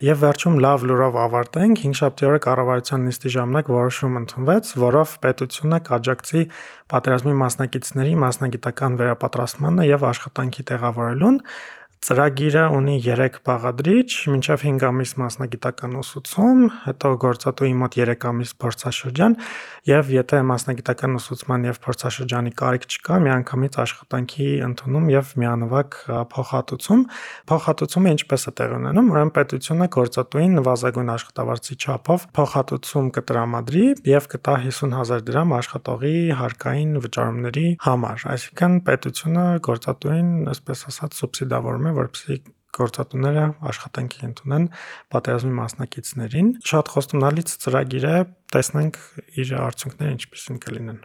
Եվ 0.01 0.17
վերջում 0.17 0.55
լավ 0.65 0.85
լուրով 0.89 1.17
ավարտենք 1.21 1.81
5-7 1.85 2.23
օրը 2.25 2.39
կառավարության 2.47 3.03
նիստի 3.05 3.33
ժամանակ 3.35 3.67
որոշում 3.69 4.15
ընդունվեց, 4.21 4.71
որով 4.81 5.11
պետությունը 5.27 5.81
կաջակցի 5.91 6.45
պատերազմի 6.93 7.35
մասնակիցների 7.43 8.15
մասնագիտական 8.23 8.97
վերապատրաստմանը 8.97 9.87
եւ 9.91 10.07
աշխատանքի 10.13 10.65
տեղավորելուն 10.73 11.37
Ծրագիրը 12.01 12.63
ունի 12.73 12.95
3 13.05 13.35
բաղադրիչ, 13.45 14.09
մինչև 14.33 14.63
5 14.65 14.85
ամիս 14.89 15.11
մասնագիտական 15.21 15.97
ուսուցում, 16.01 16.61
հետո 16.87 17.09
գործատուի 17.25 17.73
մոտ 17.77 17.99
3 18.01 18.25
ամիս 18.31 18.55
փորձաշրջան 18.63 19.35
եւ 19.91 20.13
եթե 20.15 20.41
մասնագիտական 20.49 21.19
ուսուցման 21.19 21.67
եւ 21.69 21.81
փորձաշրջանի 21.85 22.53
կարիք 22.61 22.87
չկա, 22.89 23.19
միանգամից 23.27 23.77
աշխատանքի 23.85 24.49
ընդունում 24.71 25.11
եւ 25.13 25.35
միանվագ 25.45 25.99
փոխհատուցում։ 26.33 27.05
Փոխհատուցումը 27.53 28.15
ինչպես 28.17 28.49
է 28.49 28.55
տեղ 28.61 28.75
ունենում, 28.81 29.13
ուրեմն 29.13 29.35
պետությունը 29.37 29.91
գործատուին 30.01 30.57
նվազագույն 30.61 31.13
աշխատավարձի 31.21 31.79
չափով 31.85 32.27
փոխհատուցում 32.41 33.13
կտրամադրի 33.21 33.85
եւ 34.09 34.31
կտա 34.33 34.57
50000 34.65 35.29
դրամ 35.29 35.55
աշխատողի 35.61 36.17
հարկային 36.41 36.99
վճարումների 37.05 37.69
համար։ 37.85 38.27
Այսինքն 38.31 38.81
պետությունը 38.89 39.47
գործատուին, 39.69 40.35
այսպես 40.55 40.87
ասած, 40.91 41.21
սուբսիդավորում 41.21 41.90
է, 41.91 41.95
որպեսզի 42.01 42.41
գործատուները 42.77 43.45
աշխատանքի 43.71 44.21
ընդունեն 44.31 44.67
պատերազմի 45.15 45.55
մասնակիցներին։ 45.59 46.51
Շատ 46.71 46.93
խոստումնալից 46.95 47.55
ծրագիր 47.65 48.07
է, 48.11 48.19
տեսնենք 48.55 49.01
իր 49.43 49.55
արդյունքները 49.67 50.15
ինչպեսին 50.17 50.61
կլինեն։ 50.67 51.01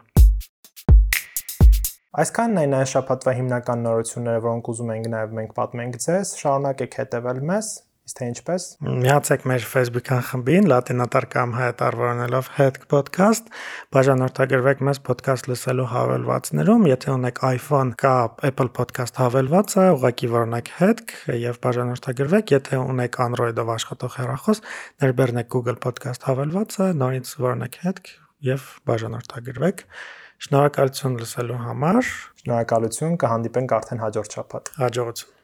Այսքանն 2.16 2.60
այն 2.62 2.74
այս 2.78 2.92
շաբաթվա 2.96 3.32
հիմնական 3.36 3.82
նորությունները, 3.84 4.40
որոնք 4.46 4.68
ուզում 4.72 4.92
ենք 4.94 5.08
նաև 5.12 5.34
մենք 5.36 5.50
պատմենք 5.58 5.98
ձեզ, 6.06 6.30
շարունակեք 6.40 6.96
հետևել 7.02 7.40
մեզ, 7.50 7.66
իսկ 8.06 8.18
թե 8.20 8.26
ինչպես։ 8.30 8.64
Միացեք 8.86 9.44
մեր 9.50 9.64
Facebook-ան 9.66 10.20
խմբին 10.28 10.68
լատինատար 10.70 11.24
կամ 11.32 11.54
հայտարարելով 11.56 12.50
Head 12.54 12.76
Podcast, 12.92 13.48
բաժանորդագրվեք 13.96 14.84
մեզ 14.86 15.00
podcast 15.08 15.48
լսելու 15.50 15.88
հավելվածներում, 15.90 16.86
եթե 16.92 17.10
ունեք 17.16 17.42
iPhone 17.50 17.90
կա 17.98 18.14
Apple 18.46 18.70
Podcast 18.78 19.18
հավելվածը, 19.18 19.86
ուղղակի 19.96 20.30
որոնեք 20.36 20.72
Head 20.78 21.02
եւ 21.42 21.60
բաժանորդագրվեք, 21.66 22.54
եթե 22.54 22.82
ունեք 22.94 23.20
Android-ով 23.26 23.74
աշխատող 23.74 24.18
հեռախոս, 24.22 24.62
ներբեռնեք 25.02 25.50
Google 25.56 25.78
Podcast 25.82 26.30
հավելվածը, 26.30 26.90
նորից 27.02 27.36
որոնեք 27.42 27.80
Head 27.82 28.02
եւ 28.54 28.68
բաժանորդագրվեք։ 28.86 29.88
Շնորհակալություն 30.46 31.16
լսելու 31.22 31.62
համար։ 31.64 32.10
Շնորհակալություն, 32.42 33.16
կհանդիպենք 33.24 33.80
արդեն 33.80 34.04
հաջորդ 34.06 34.38
շաբաթ։ 34.38 34.76
Հաջողություն։ 34.84 35.35